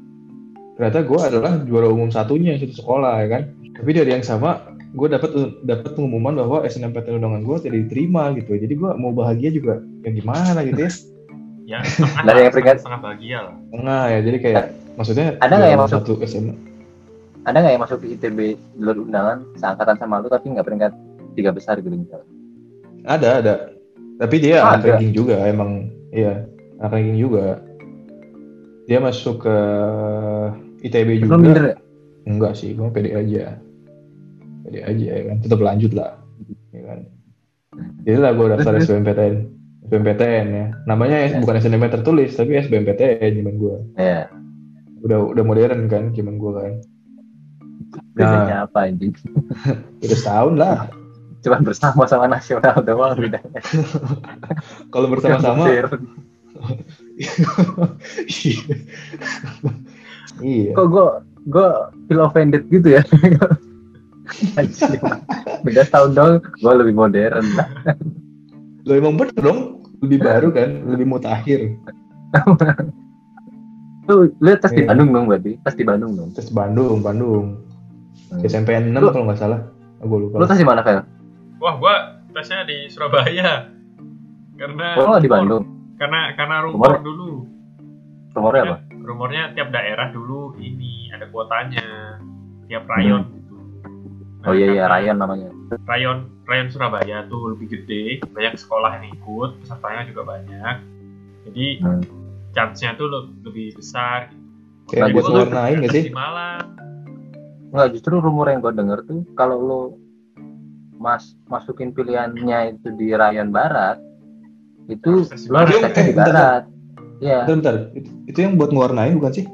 ternyata 0.80 1.04
gue 1.04 1.20
adalah 1.22 1.52
juara 1.62 1.88
umum 1.88 2.08
satunya 2.08 2.56
satu 2.56 2.72
sekolah 2.74 3.20
ya 3.20 3.28
kan. 3.30 3.42
Tapi 3.76 3.92
dari 3.92 4.10
yang 4.10 4.24
sama 4.24 4.64
gue 4.90 5.06
dapat 5.06 5.30
dapat 5.62 5.92
pengumuman 5.92 6.34
bahwa 6.34 6.64
SNMPTN 6.64 7.20
undangan 7.20 7.44
gue 7.44 7.58
tidak 7.62 7.78
diterima 7.86 8.32
gitu. 8.34 8.56
Jadi 8.56 8.74
gue 8.74 8.90
mau 8.96 9.12
bahagia 9.12 9.52
juga 9.52 9.84
ya 10.02 10.10
gimana 10.10 10.64
gitu 10.64 10.80
ya. 10.80 10.92
ya 11.68 11.80
setengah 11.86 12.24
Dari 12.26 12.40
yang 12.40 12.54
peringkat- 12.56 12.80
setengah 12.80 13.02
bahagia 13.02 13.38
lah. 13.44 13.56
Nah 13.76 14.04
ya 14.08 14.20
jadi 14.22 14.38
kayak 14.40 14.64
maksudnya 14.96 15.28
Ada 15.38 15.54
nggak 15.54 15.70
yang 15.70 15.82
masuk? 15.82 15.96
satu 16.00 16.12
SMA? 16.24 16.56
Ada 17.42 17.58
nggak 17.58 17.72
yang 17.72 17.84
masuk 17.84 17.98
ke 18.00 18.08
ITB 18.10 18.40
jalur 18.76 18.98
undangan 19.02 19.38
seangkatan 19.56 19.96
sama 19.96 20.20
lu 20.20 20.28
tapi 20.28 20.48
nggak 20.50 20.64
peringkat 20.64 20.92
tiga 21.36 21.52
besar 21.52 21.76
gitu 21.78 21.92
misalnya? 21.92 22.28
Ada 23.04 23.30
ada. 23.38 23.56
Tapi 24.18 24.36
dia 24.38 24.60
Oh, 24.60 24.74
anak 24.74 24.84
ranking 24.90 25.14
juga 25.14 25.40
emang 25.44 25.88
iya 26.10 26.44
anak 26.78 26.92
ranking 26.94 27.16
juga. 27.16 27.62
Dia 28.84 28.98
masuk 28.98 29.46
ke 29.46 29.56
ITB 30.84 31.10
juga. 31.24 31.36
minder 31.38 31.66
ya? 31.74 31.78
Enggak 32.28 32.54
sih, 32.56 32.76
gue 32.76 32.88
pede 32.92 33.12
aja. 33.16 33.58
Pede 34.66 34.80
aja 34.86 35.06
ya 35.18 35.24
kan, 35.30 35.38
tetap 35.42 35.60
lanjut 35.60 35.92
lah. 35.96 36.20
Ya 36.76 36.82
kan. 36.86 37.00
Jadi 38.04 38.18
lah 38.20 38.32
gue 38.36 38.46
daftar. 38.54 38.74
SBMPTN. 38.80 39.36
SBMPTN 39.90 40.46
ya. 40.54 40.66
Namanya 40.86 41.18
Ya. 41.26 41.40
bukan 41.42 41.58
SNM 41.58 41.90
tertulis, 41.90 42.36
tapi 42.38 42.60
SBMPTN 42.60 43.42
zaman 43.42 43.56
gue. 43.58 43.76
Ya. 43.98 44.30
Udah 45.02 45.32
udah 45.32 45.44
modern 45.48 45.88
kan 45.88 46.12
zaman 46.14 46.36
gue 46.38 46.52
kan. 46.54 46.74
Bedanya 48.14 48.68
apa 48.70 48.92
anjing? 48.92 49.16
Udah 50.04 50.18
setahun 50.20 50.56
lah. 50.60 50.92
Cuman 51.40 51.64
bersama 51.64 52.04
sama 52.06 52.28
nasional 52.28 52.84
doang 52.84 53.16
bedanya. 53.16 53.64
Kalau 54.94 55.08
bersama-sama. 55.08 55.64
iya. 60.40 60.72
Kok 60.72 60.88
gue 60.88 61.06
gue 61.48 61.68
feel 62.06 62.22
offended 62.22 62.64
gitu 62.68 62.94
ya? 62.94 63.02
Beda 65.60 65.82
setahun 65.84 66.12
dong, 66.14 66.34
gue 66.56 66.74
lebih 66.76 66.94
modern. 66.94 67.46
Lo 68.84 68.94
emang 68.94 69.16
bener 69.16 69.36
dong, 69.36 69.60
lebih 70.00 70.20
baru 70.20 70.50
kan, 70.50 70.70
lebih 70.86 71.06
mutakhir. 71.06 71.76
Lu 74.06 74.26
lu 74.34 74.50
tes 74.58 74.74
di 74.74 74.82
Iya. 74.82 74.90
Bandung 74.90 75.10
dong 75.12 75.26
berarti? 75.28 75.62
Tes 75.62 75.76
di 75.76 75.86
Bandung 75.86 76.18
dong. 76.18 76.30
Terus 76.34 76.50
Bandung, 76.50 76.98
Bandung. 77.00 77.62
Hmm. 78.30 78.42
SMP 78.42 78.74
6 78.74 78.90
Lu- 78.92 79.14
kalau 79.14 79.30
nggak 79.30 79.38
salah. 79.38 79.62
Gue 80.00 80.18
lupa. 80.20 80.42
Lu 80.42 80.46
tes 80.46 80.58
di 80.58 80.66
mana, 80.66 80.82
Fel? 80.82 81.06
Wah, 81.62 81.78
gua 81.78 81.96
tesnya 82.32 82.66
di 82.66 82.90
Surabaya. 82.90 83.70
Karena 84.58 84.98
Oh, 84.98 85.14
di. 85.16 85.30
Bandung. 85.30 85.62
Karena 85.96 86.34
karena 86.34 86.66
rumor 86.66 86.90
Rumor? 86.90 87.06
dulu. 87.06 87.30
Rumornya 88.34 88.62
apa? 88.66 88.78
Rumornya 89.10 89.58
tiap 89.58 89.74
daerah 89.74 90.14
dulu 90.14 90.54
ini 90.56 91.10
ada 91.10 91.26
kuotanya. 91.28 91.82
Tiap 92.70 92.86
rayon 92.86 93.26
gitu. 93.34 93.58
Oh 94.46 94.54
iya 94.54 94.70
iya, 94.70 94.84
Ryan 94.86 95.18
namanya. 95.18 95.50
Rayon 95.90 96.30
rayon 96.46 96.70
Surabaya 96.70 97.26
tuh 97.26 97.58
lebih 97.58 97.74
gede, 97.74 98.22
banyak 98.30 98.54
sekolah 98.54 99.02
yang 99.02 99.10
ikut, 99.10 99.58
pesertanya 99.60 100.06
juga 100.06 100.22
banyak. 100.30 100.76
Jadi 101.50 101.66
Hmm. 101.82 102.02
chance-nya 102.54 102.94
tuh 102.94 103.10
le- 103.10 103.34
lebih 103.42 103.74
besar 103.74 104.30
gitu. 104.30 104.46
Kayak 104.90 105.02
Nah, 105.02 105.10
buat 105.12 105.24
gua- 105.26 105.38
warnain 105.44 105.76
nggak 105.82 105.92
sih? 105.92 106.04
Di 106.06 106.14
Malang. 106.14 106.66
nggak 107.70 107.90
justru 107.94 108.18
rumor 108.18 108.50
yang 108.50 108.62
gue 108.62 108.74
denger 108.74 109.06
tuh 109.06 109.22
kalau 109.34 109.58
lo 109.58 109.82
mas 110.98 111.38
masukin 111.46 111.94
pilihannya 111.94 112.74
itu 112.74 112.90
di 112.92 113.14
rayon 113.14 113.50
barat 113.50 114.02
itu 114.88 115.22
lo 115.50 115.58
harus 115.60 115.78
barat. 115.78 115.94
di 115.94 116.14
Eh, 116.18 116.79
bentar, 117.20 117.28
barat 117.28 117.44
ya 117.44 117.48
Bentar, 117.48 117.74
bentar. 117.76 117.76
Itu, 118.00 118.10
itu 118.28 118.38
yang 118.40 118.54
buat 118.56 118.72
ngewarnain 118.72 119.16
bukan 119.20 119.34
sih? 119.36 119.46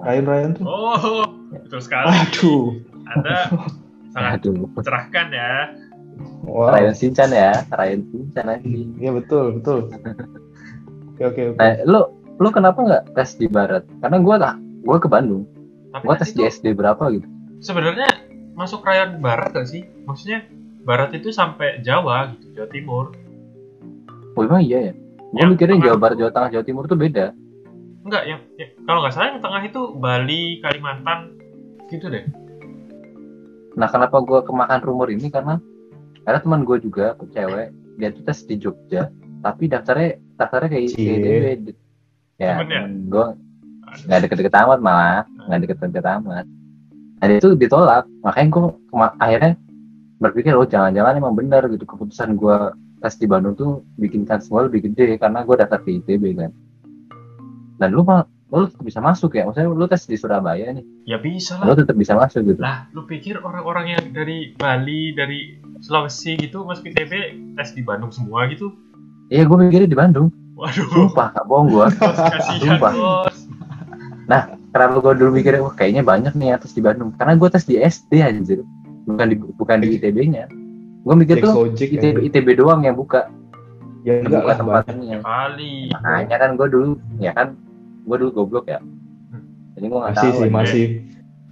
Ryan-Ryan 0.00 0.50
tuh. 0.56 0.64
Oh, 0.64 1.24
betul 1.52 1.80
sekali. 1.80 2.08
Aduh. 2.08 2.62
Anda 3.10 3.36
sangat 4.14 4.42
aduh 4.42 4.66
cerahkan 4.82 5.26
ya. 5.30 5.52
Wow. 6.44 6.74
Ryan 6.74 6.94
Sinchan 6.94 7.30
ya 7.32 7.64
Ryan 7.70 8.00
Sinchan 8.04 8.44
lagi 8.44 8.92
Iya 8.98 9.10
betul, 9.14 9.56
betul. 9.60 9.88
Oke, 11.16 11.22
oke, 11.28 11.42
oke. 11.52 11.58
nah 11.60 11.76
lo 11.84 12.00
lo 12.40 12.48
kenapa 12.48 12.80
nggak 12.80 13.04
tes 13.12 13.36
di 13.36 13.44
barat 13.44 13.84
karena 14.00 14.16
gue 14.24 14.36
lah 14.40 14.54
gue 14.56 14.96
ke 14.96 15.04
Bandung 15.04 15.44
Tapi 15.92 16.00
gue 16.08 16.14
kan 16.16 16.20
tes 16.24 16.32
di 16.32 16.42
SD 16.48 16.72
berapa 16.72 17.12
gitu 17.12 17.28
sebenarnya 17.60 18.08
masuk 18.56 18.80
rayon 18.88 19.20
barat 19.20 19.52
gak 19.52 19.68
sih? 19.68 19.84
Maksudnya 20.08 20.48
barat 20.80 21.12
itu 21.12 21.28
sampai 21.28 21.84
Jawa 21.84 22.32
gitu, 22.32 22.56
Jawa 22.56 22.68
Timur. 22.72 23.04
oh 24.32 24.40
emang 24.40 24.64
iya 24.64 24.88
ya 24.88 24.92
gue 25.30 25.46
mikirnya 25.46 25.76
tengah 25.78 25.86
Jawa 25.86 25.98
Barat 25.98 26.16
Jawa 26.18 26.30
Tengah 26.34 26.50
Jawa 26.50 26.64
Timur 26.66 26.84
tuh 26.86 26.98
beda 26.98 27.26
Enggak, 28.00 28.22
yang, 28.24 28.40
yang- 28.56 28.72
kalau 28.88 28.98
nggak 29.04 29.12
salah 29.12 29.28
yang 29.36 29.42
tengah 29.44 29.60
itu 29.60 29.80
Bali, 30.00 30.42
Kalimantan, 30.64 31.36
gitu 31.92 32.08
deh. 32.08 32.24
Nah, 33.76 33.92
kenapa 33.92 34.16
gue 34.24 34.40
kemakan 34.40 34.80
rumor 34.80 35.12
ini 35.12 35.28
karena 35.28 35.60
karena 36.24 36.40
teman 36.40 36.64
gue 36.64 36.80
juga 36.80 37.12
cewek 37.20 37.68
dia 38.00 38.08
tuh 38.16 38.24
tes 38.24 38.40
di 38.48 38.56
Jogja, 38.56 39.12
tapi 39.44 39.68
daftarnya 39.68 40.16
daftarnya 40.40 40.68
kayak 40.72 40.84
Cie. 40.96 41.12
ITB. 41.12 41.76
Ya, 42.40 42.56
Temennya? 42.56 42.80
gue 42.88 43.26
nggak 44.08 44.20
deket-deket 44.24 44.54
amat 44.64 44.80
malah, 44.80 45.22
nggak 45.46 45.60
deket-deket 45.68 46.06
amat. 46.24 46.44
Nah, 47.20 47.26
dia 47.28 47.36
tuh 47.36 47.52
ditolak, 47.52 48.08
makanya 48.24 48.48
gue 48.48 48.64
akhirnya 49.20 49.52
berpikir 50.24 50.56
oh 50.56 50.64
jangan-jangan 50.64 51.20
emang 51.20 51.36
benar 51.36 51.68
gitu 51.68 51.84
keputusan 51.84 52.32
gue 52.32 52.58
tes 53.00 53.16
di 53.16 53.26
Bandung 53.26 53.56
tuh 53.56 53.82
bikin 53.96 54.28
kans 54.28 54.46
gue 54.46 54.60
lebih 54.68 54.92
gede 54.92 55.16
karena 55.16 55.42
gue 55.42 55.56
daftar 55.56 55.80
ke 55.80 56.00
ITB 56.00 56.36
kan. 56.36 56.52
Dan 57.80 57.96
lu 57.96 58.04
mah 58.04 58.28
lu 58.50 58.66
tetap 58.66 58.82
bisa 58.82 58.98
masuk 58.98 59.38
ya, 59.38 59.46
maksudnya 59.46 59.70
lu 59.70 59.86
tes 59.86 60.02
di 60.10 60.18
Surabaya 60.18 60.74
nih, 60.74 60.82
Ya 61.06 61.22
bisa 61.22 61.54
lu 61.62 61.70
lah. 61.70 61.78
tetap 61.78 61.94
bisa 61.94 62.18
masuk 62.18 62.42
gitu. 62.50 62.58
Lah, 62.58 62.90
lu 62.90 63.06
pikir 63.06 63.38
orang-orang 63.38 63.94
yang 63.94 64.04
dari 64.10 64.58
Bali, 64.58 65.14
dari 65.14 65.62
Sulawesi 65.80 66.34
gitu 66.34 66.66
masuk 66.66 66.90
ITB 66.90 67.12
tes 67.54 67.70
di 67.78 67.82
Bandung 67.86 68.10
semua 68.10 68.50
gitu? 68.50 68.74
Iya, 69.30 69.46
gue 69.46 69.56
mikirnya 69.56 69.86
di 69.86 69.94
Bandung. 69.94 70.34
Waduh, 70.58 70.82
Sumpah, 70.92 71.30
gak 71.32 71.46
bohong 71.46 71.68
gue. 71.72 71.86
Sumpah. 72.60 72.92
bos. 72.92 73.38
Kenapa 74.70 75.02
gue 75.02 75.14
dulu 75.18 75.30
mikirnya, 75.34 75.62
wah 75.62 75.74
kayaknya 75.74 76.02
banyak 76.02 76.34
nih 76.34 76.54
yang 76.54 76.60
tes 76.62 76.74
di 76.74 76.82
Bandung. 76.82 77.14
Karena 77.18 77.38
gue 77.38 77.48
tes 77.50 77.64
di 77.66 77.78
SD 77.78 78.22
anjir. 78.22 78.62
Bukan 79.06 79.26
di 79.30 79.36
bukan 79.38 79.76
di 79.82 79.98
ITB-nya. 79.98 80.46
Gue 81.00 81.14
mikir 81.16 81.40
tuh 81.40 81.52
ojek 81.66 81.88
ITB, 81.90 82.28
ITB 82.28 82.48
doang 82.54 82.80
yang 82.82 82.92
buka. 82.92 83.32
Ya 84.00 84.16
Yang 84.16 84.26
enggak 84.26 84.42
buka 84.42 84.54
tempatnya. 84.56 85.16
Bali. 85.20 85.74
Makanya 85.90 86.36
kan 86.38 86.50
gue 86.54 86.68
dulu, 86.68 86.88
ya 87.16 87.32
kan, 87.32 87.56
gue 88.02 88.16
dulu 88.16 88.30
goblok 88.34 88.66
ya. 88.66 88.80
Jadi 89.74 89.84
gue 89.86 89.98
gak 89.98 90.12
Masih 90.12 90.20
tahu. 90.22 90.36
sih, 90.36 90.44
aja. 90.44 90.52
masih. 90.52 90.84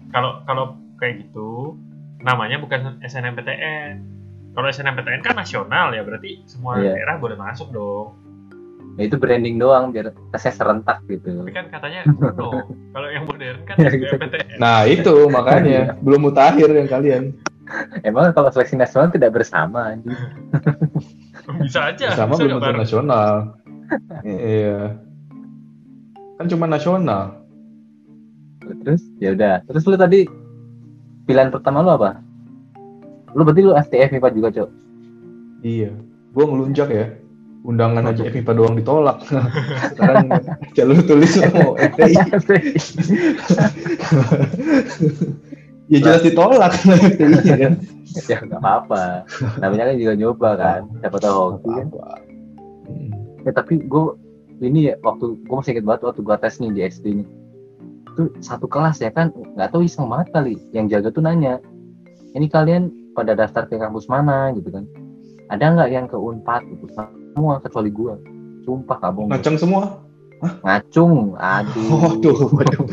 Kalau 0.08 0.30
kalau 0.44 0.64
kayak 0.96 1.14
gitu 1.22 1.76
namanya 2.18 2.56
bukan 2.58 3.00
SNMPTN. 3.00 3.92
Kalau 4.50 4.66
SNMPTN 4.66 5.22
kan 5.22 5.34
nasional 5.34 5.92
ya, 5.92 6.02
berarti 6.02 6.42
semua 6.44 6.76
Iya. 6.76 6.92
daerah 6.94 7.14
boleh 7.16 7.36
masuk 7.36 7.70
dong. 7.70 8.16
Ya, 8.98 9.06
itu 9.06 9.14
branding 9.14 9.56
doang 9.56 9.94
biar 9.94 10.10
tesnya 10.28 10.50
serentak 10.50 11.06
gitu. 11.06 11.30
Tapi 11.38 11.52
kan 11.52 11.70
katanya. 11.70 12.02
Kalau 12.94 13.08
yang 13.08 13.24
modern 13.24 13.62
kan 13.62 13.76
Ya, 13.78 13.88
gitu. 13.88 14.10
SBMPTN. 14.10 14.58
Nah 14.58 14.82
itu 14.84 15.14
makanya 15.30 15.94
belum 15.98 16.20
mutakhir 16.26 16.68
yang 16.68 16.88
kalian. 16.90 17.22
Emang 18.02 18.32
kalau 18.32 18.48
seleksi 18.52 18.76
nasional 18.76 19.12
tidak 19.12 19.34
bersama 19.36 19.94
anjir. 19.94 20.16
Bisa 21.64 21.92
aja. 21.92 22.12
Sama 22.12 22.36
bisa 22.36 22.44
belum 22.44 22.60
tentu 22.60 22.76
nasional. 22.76 23.56
Iya. 24.20 25.00
Kan 26.36 26.46
cuma 26.52 26.68
nasional. 26.68 27.40
Terus 28.84 29.02
ya 29.16 29.32
udah. 29.32 29.64
Terus 29.64 29.82
lu 29.88 29.96
tadi 29.96 30.28
pilihan 31.24 31.48
pertama 31.48 31.80
lu 31.80 31.96
apa? 31.96 32.20
Lu 33.32 33.48
berarti 33.48 33.64
lu 33.64 33.72
FTF 33.72 34.12
IPA 34.12 34.28
juga, 34.36 34.48
Cok. 34.60 34.70
Iya. 35.64 35.92
Gua 36.36 36.44
ngelunjak 36.52 36.88
ya. 36.92 37.06
Undangan 37.64 38.12
aja 38.12 38.28
FIPA 38.28 38.52
doang 38.54 38.76
ditolak. 38.76 39.24
Sekarang 39.96 40.28
jalur 40.76 41.00
tulis 41.04 41.32
mau 41.56 41.74
FTI. 41.96 42.72
Ya 45.88 45.98
jelas 46.04 46.22
ditolak 46.24 46.72
kan. 46.72 46.98
ya 48.30 48.36
nggak 48.44 48.60
apa-apa. 48.60 49.24
Namanya 49.60 49.92
kan 49.92 49.96
juga 49.96 50.12
nyoba 50.16 50.50
kan. 50.56 50.80
Siapa 51.00 51.16
tahu 51.20 51.34
hoki 51.36 51.70
kan. 51.72 51.88
Ya 53.44 53.50
tapi 53.56 53.80
gue 53.84 54.04
ini 54.60 54.92
ya 54.92 54.94
waktu 55.00 55.40
gue 55.40 55.56
masih 55.56 55.72
inget 55.76 55.84
banget 55.88 56.02
waktu 56.04 56.20
gue 56.20 56.36
tes 56.40 56.54
nih 56.60 56.70
di 56.76 56.80
SD 56.84 57.06
nih. 57.24 57.28
Itu 58.14 58.22
satu 58.44 58.68
kelas 58.68 59.00
ya 59.00 59.10
kan 59.12 59.32
nggak 59.56 59.72
tahu 59.72 59.88
iseng 59.88 60.12
banget 60.12 60.28
kali. 60.36 60.54
Yang 60.76 60.98
jaga 60.98 61.08
tuh 61.16 61.22
nanya, 61.24 61.60
ini 62.36 62.46
kalian 62.46 62.92
pada 63.16 63.32
daftar 63.32 63.64
ke 63.66 63.80
kampus 63.80 64.06
mana 64.06 64.52
gitu 64.52 64.68
kan? 64.68 64.84
Ada 65.48 65.72
nggak 65.72 65.90
yang 65.90 66.06
ke 66.06 66.16
Unpad 66.20 66.68
gitu? 66.68 66.84
Semua 67.32 67.56
kecuali 67.64 67.88
gue. 67.88 68.14
Sumpah 68.68 69.00
kabung. 69.00 69.32
Ngaceng 69.32 69.56
semua. 69.56 70.04
Ngacung. 70.60 71.34
Aduh. 71.40 71.88
Waduh, 72.04 72.38
waduh. 72.52 72.84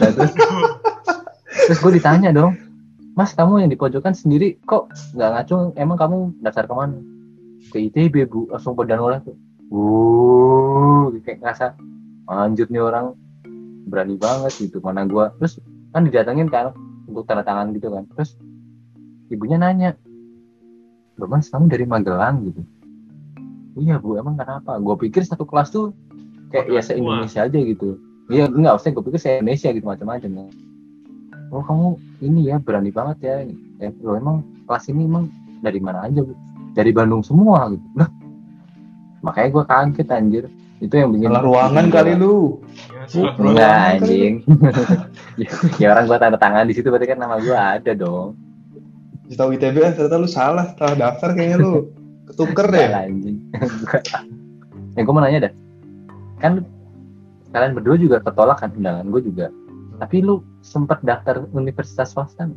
Nah, 0.00 0.10
terus 0.14 0.32
terus 1.64 1.78
gue 1.80 1.92
ditanya 1.96 2.30
dong, 2.36 2.52
Mas 3.16 3.32
kamu 3.32 3.64
yang 3.64 3.70
di 3.72 3.80
pojokan 3.80 4.12
sendiri 4.12 4.60
kok 4.68 4.92
nggak 5.16 5.30
ngacung? 5.32 5.72
Emang 5.80 5.96
kamu 5.96 6.36
daftar 6.44 6.68
ke 6.68 6.74
mana? 6.76 7.00
Ke 7.72 7.80
ITB 7.88 8.28
bu, 8.28 8.52
langsung 8.52 8.76
pada 8.76 9.00
nolak 9.00 9.24
tuh. 9.24 9.36
Wuh, 9.72 11.16
kayak 11.24 11.40
ngerasa 11.40 11.74
anjir 12.28 12.68
nih 12.68 12.84
orang 12.84 13.16
berani 13.88 14.20
banget 14.20 14.52
gitu. 14.68 14.84
Mana 14.84 15.08
gua 15.08 15.32
terus 15.40 15.56
kan 15.96 16.04
didatengin 16.04 16.52
kan 16.52 16.76
untuk 17.08 17.24
tanda 17.24 17.40
tangan 17.40 17.72
gitu 17.72 17.88
kan. 17.88 18.04
Terus 18.12 18.36
ibunya 19.32 19.56
nanya, 19.56 19.96
Loh 21.16 21.28
mas 21.32 21.48
kamu 21.48 21.72
dari 21.72 21.88
Magelang 21.88 22.52
gitu? 22.52 22.60
Iya 23.80 23.96
bu, 23.96 24.20
emang 24.20 24.36
kenapa? 24.36 24.76
Gue 24.76 25.08
pikir 25.08 25.24
satu 25.24 25.48
kelas 25.48 25.72
tuh 25.72 25.96
kayak 26.52 26.68
ya 26.68 26.80
se 26.84 26.92
Indonesia 26.96 27.48
aja 27.48 27.56
gitu. 27.56 27.96
Iya 28.28 28.52
enggak, 28.52 28.76
maksudnya 28.76 28.94
gue 29.00 29.04
pikir 29.08 29.20
se 29.20 29.28
Indonesia 29.40 29.68
gitu 29.72 29.86
macam-macam. 29.88 30.30
ya. 30.36 30.44
Oh 31.56 31.64
kamu 31.64 31.96
ini 32.20 32.52
ya 32.52 32.60
berani 32.60 32.92
banget 32.92 33.16
ya. 33.24 33.34
Eh, 33.80 33.92
lo 34.04 34.12
emang 34.12 34.44
kelas 34.68 34.92
ini 34.92 35.08
emang 35.08 35.32
dari 35.64 35.80
mana 35.80 36.04
aja 36.04 36.20
bu? 36.20 36.36
Dari 36.76 36.92
Bandung 36.92 37.24
semua 37.24 37.72
gitu. 37.72 37.80
Nah, 37.96 38.12
makanya 39.24 39.48
gue 39.56 39.64
kaget 39.64 40.08
anjir. 40.12 40.44
Itu 40.76 40.92
yang 41.00 41.16
bikin 41.16 41.32
Salah 41.32 41.44
ruangan 41.48 41.86
kali 41.88 42.12
lu. 42.12 42.60
Ya. 43.08 43.08
Enggak 43.16 43.36
ruangan 43.40 43.56
kali 43.56 43.72
anjing. 43.72 44.34
ya, 45.40 45.50
ya 45.80 45.86
orang 45.96 46.04
gua 46.04 46.18
tanda 46.20 46.36
tangan 46.36 46.68
di 46.68 46.74
situ 46.76 46.92
berarti 46.92 47.08
kan 47.08 47.18
nama 47.24 47.40
gua 47.40 47.80
ada 47.80 47.92
dong. 47.96 48.36
Tahu 49.32 49.56
ITB 49.56 49.76
kan 49.80 49.92
ternyata 49.96 50.20
lu 50.20 50.28
salah, 50.28 50.76
salah 50.76 50.94
daftar 50.94 51.32
kayaknya 51.32 51.64
lu. 51.64 51.88
Ketuker 52.28 52.68
deh. 52.68 52.92
Anjing. 52.92 53.40
ya 54.96 55.00
gua 55.00 55.14
mau 55.16 55.22
nanya 55.24 55.48
dah. 55.48 55.52
Kan 56.44 56.68
kalian 57.56 57.72
berdua 57.72 57.96
juga 57.96 58.16
ketolak 58.20 58.60
kan 58.60 58.68
undangan 58.76 59.08
gua 59.08 59.22
juga. 59.24 59.46
Tapi 59.96 60.20
lu 60.20 60.44
sempat 60.60 61.00
daftar 61.00 61.48
universitas 61.56 62.12
swasta? 62.12 62.48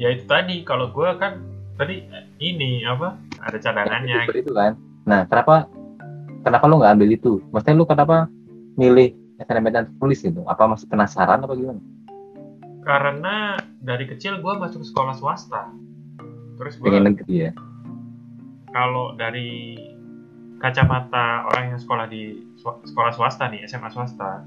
Ya 0.00 0.12
itu 0.16 0.24
tadi 0.28 0.64
kalau 0.64 0.92
gue 0.92 1.08
kan 1.20 1.44
tadi 1.76 2.04
eh, 2.04 2.24
ini 2.40 2.84
apa 2.84 3.16
ada 3.40 3.56
cadangannya. 3.56 4.28
Seperti 4.28 4.48
itu 4.48 4.52
kan. 4.52 4.76
Nah, 5.08 5.24
kenapa 5.28 5.68
kenapa 6.44 6.64
lu 6.68 6.80
nggak 6.80 6.92
ambil 6.96 7.08
itu? 7.12 7.32
Maksudnya 7.52 7.76
lu 7.80 7.84
kenapa 7.88 8.28
milih 8.76 9.16
SNMPTN 9.40 9.96
tulis 9.96 10.20
gitu? 10.20 10.44
Apa 10.44 10.68
masih 10.68 10.88
penasaran 10.88 11.44
apa 11.44 11.52
gimana? 11.56 11.80
Karena 12.84 13.60
dari 13.80 14.04
kecil 14.08 14.40
gue 14.40 14.54
masuk 14.56 14.84
sekolah 14.84 15.16
swasta. 15.16 15.68
Terus 16.60 16.76
gue 16.76 16.88
Pengen 16.92 17.16
negeri 17.16 17.48
ya. 17.48 17.52
kalau 18.70 19.16
dari 19.18 19.74
kacamata 20.60 21.48
orang 21.50 21.74
yang 21.74 21.80
sekolah 21.80 22.06
di 22.06 22.44
sekolah 22.60 23.10
swasta 23.16 23.48
nih 23.48 23.64
SMA 23.66 23.90
swasta 23.90 24.44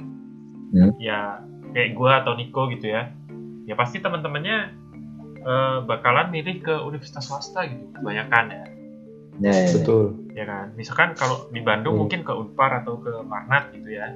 Hmm. 0.73 0.89
ya 0.97 1.37
kayak 1.69 1.93
gua 1.93 2.19
atau 2.19 2.33
Niko 2.33 2.65
gitu 2.67 2.89
ya 2.89 3.13
ya 3.63 3.73
pasti 3.73 3.97
teman-temannya 3.97 4.73
eh, 5.37 5.77
bakalan 5.83 6.27
milih 6.29 6.59
ke 6.59 6.73
universitas 6.81 7.23
swasta 7.23 7.63
gitu 7.63 7.93
kebanyakan 7.95 8.45
ya 8.49 8.63
Ya, 9.35 9.49
ya, 9.49 9.63
ya. 9.63 9.71
Betul. 9.75 10.03
ya 10.31 10.43
kan 10.43 10.65
misalkan 10.73 11.09
kalau 11.13 11.49
di 11.49 11.57
Bandung 11.59 11.93
Hmm. 11.93 12.01
mungkin 12.01 12.21
ke 12.21 12.29
Unpar 12.31 12.73
atau 12.75 12.97
ke 12.97 13.13
Marnat 13.23 13.69
gitu 13.71 13.89
ya 13.91 14.13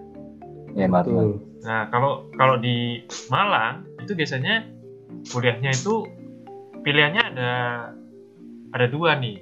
Ya. 0.73 0.85
Betul. 0.85 1.41
nah 1.59 1.89
kalau 1.89 2.29
kalau 2.33 2.57
di 2.57 3.01
Malang 3.27 3.81
itu 3.99 4.13
biasanya 4.13 4.65
kuliahnya 5.27 5.71
itu 5.71 6.05
pilihannya 6.79 7.23
ada 7.27 7.51
ada 8.71 8.85
dua 8.87 9.13
nih 9.15 9.41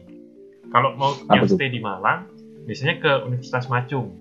kalau 0.67 0.95
mau 0.95 1.11
Apa 1.13 1.31
yang 1.33 1.43
tuh? 1.45 1.55
stay 1.55 1.67
di 1.67 1.79
Malang 1.79 2.27
biasanya 2.63 2.95
ke 2.97 3.11
Universitas 3.23 3.67
Macung 3.67 4.15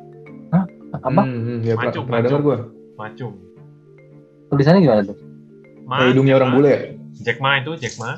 Apa? 0.95 1.23
Hmm, 1.23 1.27
hmm, 1.27 1.59
ya, 1.61 1.75
Macung, 1.75 2.07
macung. 2.07 2.39
gua. 2.41 2.59
Macung 2.97 3.35
tulisannya 4.51 4.81
gimana 4.85 5.03
tuh 5.05 5.19
Ma, 5.85 6.01
Kayak 6.01 6.11
hidungnya 6.17 6.33
Jack 6.33 6.41
orang 6.41 6.51
Ma. 6.51 6.57
bule 6.57 6.69
ya? 6.71 6.81
Jack 7.21 7.39
Ma 7.43 7.51
itu 7.61 7.73
Jack 7.77 7.95
Ma. 8.01 8.11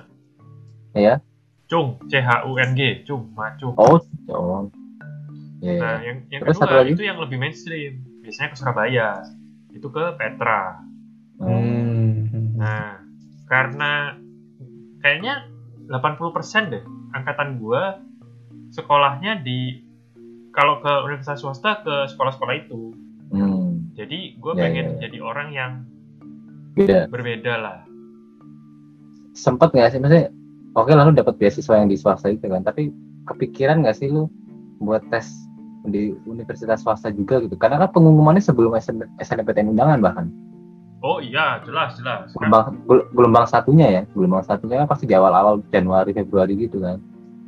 ya 0.97 1.15
Cung, 1.67 1.99
C 2.07 2.23
H 2.23 2.47
U 2.47 2.55
N 2.55 2.79
G, 2.79 3.03
Cung, 3.03 3.35
Ma 3.35 3.59
Cung. 3.59 3.75
oh 3.75 3.99
oh 4.31 4.71
ya 5.61 5.73
ya. 5.73 5.83
Nah, 5.83 5.99
yang 6.05 6.17
yang 6.31 6.41
Terus 6.47 6.57
kedua 6.63 6.83
itu 6.87 7.03
yang 7.03 7.19
lebih 7.19 7.37
mainstream. 7.41 8.07
Biasanya 8.23 8.49
ke 8.53 8.57
Surabaya. 8.59 9.09
Itu 9.73 9.89
ke 9.93 10.05
Petra. 10.15 10.81
Hmm. 11.43 12.29
Nah, 12.57 13.03
karena 13.51 14.17
kayaknya 15.05 15.49
80% 15.91 16.73
deh 16.73 16.85
angkatan 17.15 17.61
gua 17.61 18.01
sekolahnya 18.73 19.41
di 19.45 19.85
kalau 20.51 20.81
ke 20.81 20.93
universitas 21.05 21.45
swasta 21.45 21.85
ke 21.85 21.95
sekolah-sekolah 22.15 22.55
itu. 22.67 22.97
Jadi 23.97 24.37
gue 24.37 24.53
Ya, 24.53 24.63
pengen 24.69 24.85
ya, 24.87 24.93
ya. 24.93 24.99
jadi 25.09 25.19
orang 25.25 25.49
yang 25.51 25.71
beda. 26.77 27.09
berbeda 27.09 27.55
lah. 27.57 27.79
sempet 29.33 29.69
nggak 29.73 29.93
sih? 29.93 30.01
Maksudnya 30.01 30.33
oke 30.73 30.93
lalu 30.93 31.13
dapat 31.13 31.37
beasiswa 31.37 31.77
yang 31.77 31.89
di 31.89 31.97
swasta 31.97 32.33
itu 32.33 32.49
kan 32.49 32.65
tapi 32.65 32.89
kepikiran 33.29 33.85
nggak 33.85 33.93
sih 33.93 34.09
lu 34.09 34.33
buat 34.81 35.05
tes 35.13 35.29
di 35.85 36.17
universitas 36.25 36.81
swasta 36.81 37.13
juga 37.13 37.41
gitu? 37.41 37.53
Karena 37.57 37.85
kan 37.85 37.93
pengumumannya 37.93 38.41
sebelum 38.41 38.73
SN 38.77 39.05
SNMPTN 39.17 39.73
undangan 39.73 40.01
bahkan. 40.01 40.27
Oh 41.05 41.21
iya, 41.21 41.61
jelas 41.69 42.01
jelas. 42.01 42.33
Gelombang 42.33 42.81
gel- 42.89 43.09
gelombang 43.13 43.45
satunya 43.45 43.87
ya? 43.93 44.03
Gelombang 44.17 44.41
satunya 44.43 44.81
kan 44.83 44.89
pasti 44.89 45.05
di 45.05 45.13
awal-awal 45.13 45.61
Januari 45.69 46.17
Februari 46.17 46.57
gitu 46.57 46.81
kan. 46.81 46.97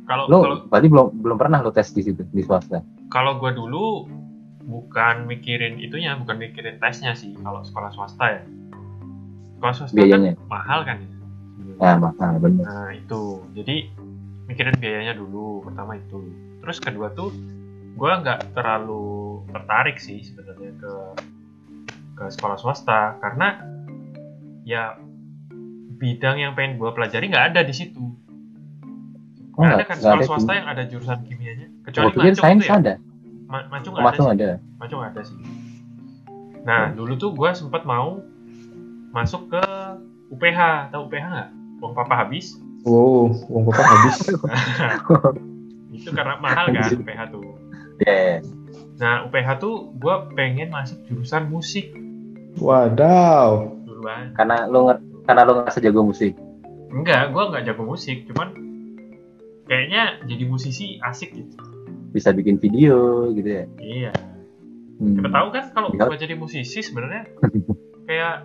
Kalau 0.05 0.29
lu 0.29 0.37
kalau 0.41 0.57
berarti 0.69 0.87
belum 0.89 1.07
belum 1.25 1.37
pernah 1.41 1.59
lu 1.61 1.73
tes 1.73 1.89
di 1.89 2.05
situ 2.05 2.21
di 2.29 2.41
swasta? 2.45 2.85
Kalau 3.09 3.41
gue 3.41 3.49
dulu 3.49 4.05
bukan 4.69 5.25
mikirin 5.25 5.81
itunya, 5.81 6.13
bukan 6.13 6.37
mikirin 6.37 6.77
tesnya 6.77 7.17
sih 7.17 7.33
kalau 7.41 7.65
sekolah 7.65 7.89
swasta 7.89 8.25
ya. 8.29 8.41
Sekolah 9.57 9.73
swasta 9.73 9.95
biayanya 9.97 10.37
kan 10.37 10.45
mahal 10.47 10.79
kan 10.85 10.97
ya. 11.01 11.09
ya 11.81 11.93
mahal 11.97 12.33
bener 12.37 12.63
Nah 12.63 12.89
itu, 12.93 13.21
jadi 13.57 13.75
mikirin 14.45 14.77
biayanya 14.77 15.17
dulu 15.17 15.65
pertama 15.65 15.97
itu. 15.97 16.21
Terus 16.61 16.77
kedua 16.77 17.09
tuh, 17.11 17.33
gue 17.97 18.11
nggak 18.13 18.53
terlalu 18.53 19.41
tertarik 19.49 19.97
sih 19.97 20.21
sebenarnya 20.21 20.71
ke 20.77 20.93
ke 22.13 22.23
sekolah 22.29 22.57
swasta 22.59 23.17
karena 23.17 23.63
ya 24.63 24.99
bidang 25.97 26.37
yang 26.37 26.53
pengen 26.53 26.77
gue 26.77 26.89
pelajari 26.93 27.25
nggak 27.27 27.57
ada 27.57 27.61
di 27.65 27.73
situ. 27.73 28.05
Oh, 29.57 29.65
Nggak 29.65 29.65
ada 29.65 29.75
nggak- 29.75 29.87
kan 29.87 29.97
sekolah 29.97 30.15
ada 30.15 30.27
swasta 30.29 30.51
yang 30.53 30.67
ada 30.69 30.83
jurusan 30.85 31.19
kimianya, 31.25 31.67
kecuali 31.83 32.13
sains 32.37 32.63
itu 32.63 32.69
ya. 32.69 32.77
ada 32.77 32.93
Ma- 33.49 33.65
Macung 33.67 33.97
ada 33.97 34.05
Macung 34.05 34.27
sih. 34.27 34.35
ada 34.35 34.49
Macung 34.77 35.01
ada 35.01 35.21
sih. 35.21 35.37
Nah, 36.61 36.93
dulu 36.93 37.17
tuh 37.17 37.33
gue 37.33 37.49
sempat 37.51 37.81
mau 37.83 38.21
masuk 39.09 39.49
ke 39.49 39.63
UPH. 40.29 40.93
Tahu 40.93 41.01
UPH 41.09 41.25
nggak? 41.25 41.49
Uang 41.79 41.93
papa 41.93 42.13
habis. 42.19 42.53
Wow, 42.81 43.33
uang 43.49 43.63
papa 43.65 43.81
habis. 43.83 44.17
itu 45.89 46.09
karena 46.11 46.37
mahal 46.37 46.69
kan 46.69 46.85
UPH 46.85 47.21
tuh. 47.27 47.43
ya 47.99 48.39
Nah, 48.95 49.25
UPH 49.25 49.49
tuh 49.57 49.89
gue 49.93 50.15
pengen 50.31 50.69
masuk 50.69 51.01
jurusan 51.03 51.47
musik 51.47 51.89
Wadaw. 52.55 53.75
duluan. 53.83 54.31
karena 54.31 54.65
lu 54.65 54.85
nge- 54.85 55.03
karena 55.23 55.41
lu 55.43 55.57
ngerasa 55.57 55.79
jago 55.79 56.01
musik 56.03 56.33
Enggak, 56.89 57.29
gue 57.29 57.43
nggak 57.45 57.63
jago 57.63 57.85
musik, 57.85 58.25
cuman 58.25 58.49
kayaknya 59.63 60.17
jadi 60.25 60.43
musisi 60.43 60.97
asik 60.99 61.29
gitu. 61.31 61.53
Bisa 62.09 62.29
bikin 62.31 62.57
video 62.57 62.97
gitu 63.31 63.49
ya 63.49 63.65
Iya. 63.77 64.11
Hmm. 64.97 65.15
Siapa 65.15 65.29
tahu 65.29 65.47
kan 65.49 65.63
kalau 65.71 65.87
Iya. 65.89 66.05
gue 66.05 66.17
jadi 66.19 66.35
musisi 66.35 66.79
sebenarnya 66.79 67.23
kayak 68.03 68.35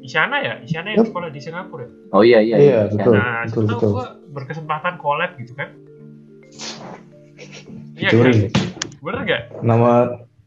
Isyana 0.00 0.36
ya, 0.36 0.54
Isyana 0.58 0.88
yang 0.90 1.04
sekolah 1.04 1.28
di 1.28 1.38
Singapura. 1.38 1.84
ya? 1.84 1.90
oh 2.10 2.22
iya 2.22 2.38
iya, 2.40 2.56
Iya, 2.56 2.78
betul. 2.88 3.12
Nah, 3.12 3.46
betul, 3.46 3.64
betul. 3.68 3.90
gue 3.92 4.06
berkesempatan 4.32 4.94
collab 4.96 5.30
gitu 5.36 5.54
kan? 5.54 5.68
Iya 7.94 8.10
kan? 8.10 8.34
Bener 8.98 9.20
gak? 9.24 9.42
Nama 9.60 9.90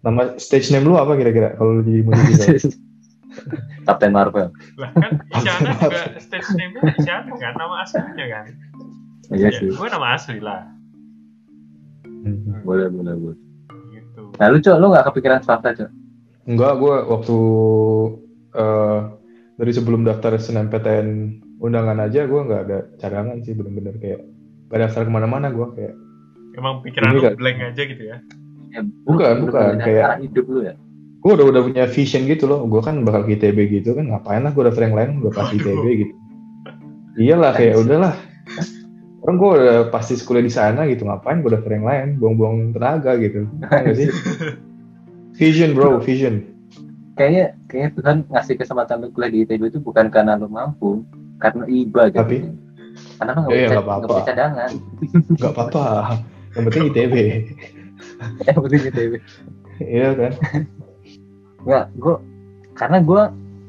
nama 0.01 0.21
stage 0.35 0.69
name 0.69 0.85
lu 0.85 0.95
apa 0.95 1.13
kira-kira 1.13 1.55
kalau 1.55 1.79
lu 1.79 1.81
jadi 1.83 2.03
musisi? 2.03 2.67
Kapten 3.85 4.11
Marvel 4.11 4.47
Lah 4.75 4.89
kan 4.91 5.11
Isyana 5.29 5.71
juga 5.77 6.01
stage 6.17 6.49
name-nya 6.51 6.81
Isyana 6.95 7.31
kan, 7.31 7.53
nama 7.53 7.75
aslinya 7.81 8.25
kan? 8.25 8.45
iya 9.29 9.47
Ya, 9.47 9.49
sih 9.53 9.69
gue 9.69 9.87
nama 9.87 10.07
asli 10.13 10.37
lah. 10.37 10.67
Hmm. 12.25 12.65
boleh 12.65 12.89
boleh 12.89 13.13
boleh. 13.13 13.37
Gitu. 13.93 14.21
nah 14.35 14.47
lu 14.49 14.57
cok 14.57 14.77
lu 14.77 14.87
nggak 14.89 15.05
kepikiran 15.07 15.39
swasta 15.39 15.69
cok? 15.71 15.91
Enggak, 16.45 16.73
gue 16.77 16.95
waktu 17.05 17.37
eh 18.53 18.99
dari 19.55 19.71
sebelum 19.71 20.01
daftar 20.01 20.35
SNMPTN 20.35 21.07
undangan 21.57 22.01
aja 22.01 22.25
gue 22.25 22.41
nggak 22.41 22.61
ada 22.65 22.79
cadangan 22.97 23.39
sih 23.41 23.53
bener-bener 23.53 23.95
kayak 23.97 24.25
gak 24.67 24.79
daftar 24.81 25.05
ke 25.05 25.11
mana-mana 25.11 25.47
gue 25.49 25.67
kayak. 25.71 25.93
Emang 26.55 26.81
pikiran 26.81 27.13
lu 27.13 27.21
kan- 27.21 27.37
blank 27.37 27.57
aja 27.63 27.83
gitu 27.85 28.03
ya? 28.03 28.17
Ya, 28.71 28.81
Bukan, 29.05 29.47
bukan, 29.47 29.79
kayak- 29.79 30.19
hidup 30.19 30.45
lu 30.49 30.59
ya? 30.63 30.73
gue 31.21 31.31
udah 31.31 31.45
udah 31.47 31.61
punya 31.63 31.85
vision 31.87 32.25
gitu 32.25 32.45
loh. 32.45 32.65
Gue 32.65 32.81
kan 32.81 33.01
bakal 33.01 33.25
ke 33.25 33.33
ITB 33.33 33.57
gitu 33.71 33.93
kan 33.93 34.05
ngapain 34.05 34.41
lah 34.41 34.51
gue 34.51 34.63
daftar 34.65 34.83
yang 34.85 34.97
lain 34.97 35.09
gue 35.21 35.31
pasti 35.31 35.57
ITB 35.57 35.83
gitu. 35.95 36.13
Iyalah 37.15 37.53
kayak 37.53 37.79
udahlah 37.79 38.13
orang 39.25 39.35
gue 39.41 39.49
udah 39.57 39.77
pasti 39.89 40.13
sekolah 40.13 40.41
di 40.45 40.53
sana 40.53 40.85
gitu 40.85 41.09
ngapain 41.09 41.41
gue 41.41 41.49
daftar 41.49 41.71
yang 41.73 41.85
lain? 41.89 42.07
Buang-buang 42.21 42.77
tenaga 42.77 43.17
gitu. 43.17 43.49
Nggak 43.57 43.95
sih. 43.97 44.09
Vision 45.41 45.73
bro 45.75 45.99
vision. 45.99 46.45
Kayaknya 47.19 47.59
kayaknya 47.67 47.89
Tuhan 47.99 48.17
ngasih 48.31 48.55
kesempatan 48.55 49.03
lu 49.03 49.11
kuliah 49.11 49.31
di 49.33 49.39
ITB 49.43 49.67
itu 49.67 49.79
bukan 49.83 50.07
karena 50.07 50.39
lu 50.39 50.47
mampu 50.47 51.03
karena 51.43 51.67
iba 51.67 52.07
gitu. 52.07 52.23
Tapi? 52.23 52.37
karena 53.19 53.31
lu 53.35 53.39
nggak 53.43 53.51
Iya, 53.51 53.67
bisa 53.67 53.81
nggak 53.83 54.07
punya 54.07 54.23
cadangan. 54.23 54.71
Nggak 55.35 55.51
apa-apa. 55.51 55.85
Yang 56.55 56.63
penting 56.71 56.83
ITB 56.91 57.15
yang 58.47 58.59
penting 58.63 58.81
ITB 58.91 59.13
iya 59.83 60.07
kan? 60.15 60.31
Nggak 61.67 61.85
gue 61.99 62.15
karena 62.75 62.97
gue 63.03 63.21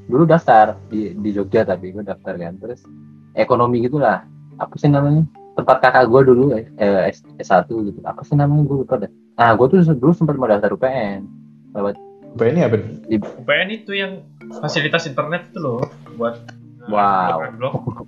dulu 0.06 0.24
daftar 0.26 0.78
di 0.86 1.14
di 1.18 1.30
Jogja 1.34 1.66
tapi 1.66 1.90
gue 1.90 2.04
daftar 2.06 2.34
kan. 2.38 2.54
Terus 2.62 2.86
ekonomi 3.34 3.82
gitulah. 3.82 4.22
Apa 4.56 4.74
sih 4.78 4.88
namanya 4.88 5.26
tempat 5.56 5.76
kakak 5.80 6.04
gue 6.06 6.20
dulu 6.28 6.44
eh, 6.54 6.64
S, 7.08 7.24
S1 7.40 7.66
gitu. 7.66 7.98
Apa 8.04 8.20
sih 8.22 8.36
namanya? 8.36 8.68
Gue 8.68 8.76
lupa 8.84 9.00
deh. 9.00 9.10
Nah 9.36 9.56
gue 9.56 9.66
tuh 9.66 9.80
dulu 9.96 10.12
sempat 10.12 10.36
mau 10.36 10.48
daftar 10.48 10.72
UPN 10.72 11.24
lewat 11.72 11.96
apa 12.36 12.42
ini 12.52 12.60
apa 12.68 12.76
UPN 13.08 13.68
itu 13.72 13.96
yang 13.96 14.20
fasilitas 14.60 15.08
internet 15.08 15.48
itu 15.48 15.58
loh 15.60 15.80
buat 16.20 16.36
uh, 16.84 16.92
Wow. 16.92 17.48
blog. 17.56 18.04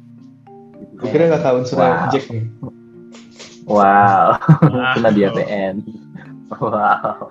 Gue 1.01 1.09
kira 1.09 1.33
nggak 1.33 1.43
tahu 1.43 1.65
unsur 1.65 1.81
Wow. 1.81 2.13
Jack 2.13 2.29
nih. 2.29 2.45
Wow. 3.65 4.37
Ah, 4.69 4.93
kena 4.97 5.11
di 5.13 5.25
APN 5.25 5.75
wow. 6.53 7.29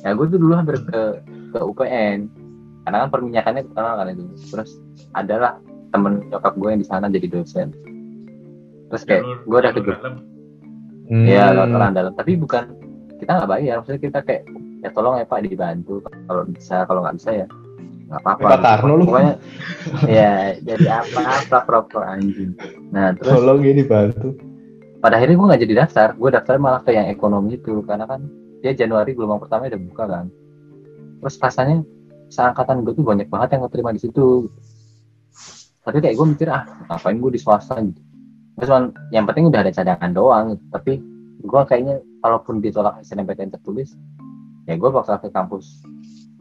Ya 0.00 0.16
gue 0.16 0.26
tuh 0.28 0.38
dulu 0.40 0.52
hampir 0.56 0.80
ke 0.88 1.00
ke 1.52 1.58
UPN 1.60 2.28
karena 2.84 2.96
kan 3.04 3.08
perminyakannya 3.12 3.62
terkenal 3.68 3.94
kan 4.00 4.08
itu 4.08 4.24
terus 4.48 4.70
adalah 5.12 5.60
temen 5.92 6.24
nyokap 6.32 6.56
gue 6.56 6.68
yang 6.72 6.80
di 6.80 6.88
sana 6.88 7.06
jadi 7.12 7.28
dosen 7.28 7.76
terus 8.90 9.02
kayak 9.06 9.22
gue 9.46 9.58
udah 9.58 9.72
ke 9.72 9.80
dalam. 9.86 10.14
Hmm. 11.10 11.26
Iya, 11.26 11.54
lewat 11.54 11.70
orang 11.74 11.94
dalam. 11.94 12.12
Tapi 12.18 12.32
bukan 12.38 12.64
kita 13.22 13.30
nggak 13.38 13.50
bayar. 13.50 13.74
Maksudnya 13.82 14.02
kita 14.02 14.18
kayak 14.26 14.42
ya 14.82 14.88
tolong 14.90 15.14
ya 15.20 15.26
Pak 15.26 15.40
dibantu 15.46 16.02
kalau 16.26 16.42
bisa, 16.50 16.82
kalau 16.90 17.00
nggak 17.06 17.16
bisa 17.22 17.30
ya 17.44 17.46
nggak 18.10 18.20
apa-apa. 18.26 18.46
Pak 18.50 18.60
Tarno 18.62 18.92
lu. 18.98 19.04
Pokoknya 19.06 19.34
ya 20.10 20.58
jadi 20.58 20.86
apa-apa 21.02 21.58
proper 21.62 22.02
anjing. 22.02 22.58
Nah 22.90 23.14
terus 23.14 23.38
tolong 23.38 23.62
ini 23.62 23.86
bantu 23.86 24.34
pada 25.00 25.16
akhirnya 25.16 25.38
gue 25.38 25.46
nggak 25.54 25.62
jadi 25.62 25.74
daftar. 25.86 26.08
Gue 26.18 26.30
daftar 26.34 26.58
malah 26.58 26.82
ke 26.82 26.90
yang 26.90 27.06
ekonomi 27.06 27.56
itu 27.56 27.86
karena 27.86 28.10
kan 28.10 28.26
dia 28.60 28.74
Januari 28.74 29.14
gelombang 29.14 29.40
pertama 29.46 29.70
udah 29.70 29.80
buka 29.80 30.04
kan. 30.10 30.26
Terus 31.22 31.34
rasanya 31.38 31.76
seangkatan 32.30 32.82
gue 32.82 32.94
tuh 32.94 33.06
banyak 33.06 33.30
banget 33.30 33.58
yang 33.58 33.62
keterima 33.70 33.90
di 33.94 34.00
situ. 34.02 34.50
Tapi 35.80 35.98
kayak 36.02 36.14
gue 36.18 36.26
mikir 36.34 36.48
ah 36.50 36.66
ngapain 36.90 37.16
gue 37.16 37.30
di 37.32 37.40
swasta 37.40 37.78
gitu. 37.78 38.09
Terus 38.60 38.68
cuman 38.68 38.84
yang 39.08 39.24
penting 39.24 39.48
udah 39.48 39.64
ada 39.64 39.72
cadangan 39.72 40.12
doang. 40.12 40.44
gitu. 40.52 40.64
Tapi 40.68 40.92
gue 41.40 41.62
kayaknya 41.64 41.94
kalaupun 42.20 42.60
ditolak 42.60 43.00
SNMPTN 43.00 43.56
tertulis, 43.56 43.96
ya 44.68 44.76
gue 44.76 44.90
bakal 44.92 45.16
ke 45.16 45.32
kampus. 45.32 45.80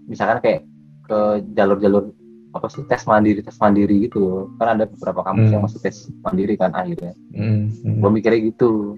Misalkan 0.05 0.43
kayak 0.43 0.61
ke 1.07 1.19
jalur-jalur 1.55 2.11
apa 2.49 2.65
sih 2.65 2.81
tes 2.89 3.05
mandiri 3.05 3.45
tes 3.45 3.53
mandiri 3.61 4.09
gitu 4.09 4.49
kan 4.57 4.73
ada 4.73 4.89
beberapa 4.89 5.21
kampus 5.21 5.47
Hmm. 5.47 5.53
yang 5.53 5.63
masih 5.69 5.79
tes 5.85 6.09
mandiri 6.25 6.57
kan 6.57 6.73
akhirnya 6.73 7.13
Hmm, 7.29 7.69
hmm. 7.69 8.01
gue 8.01 8.09
mikirnya 8.09 8.41
gitu 8.41 8.97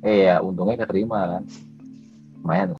eh 0.00 0.32
ya 0.32 0.40
untungnya 0.40 0.80
keterima 0.80 1.36
kan 1.36 1.42
lumayan 2.40 2.72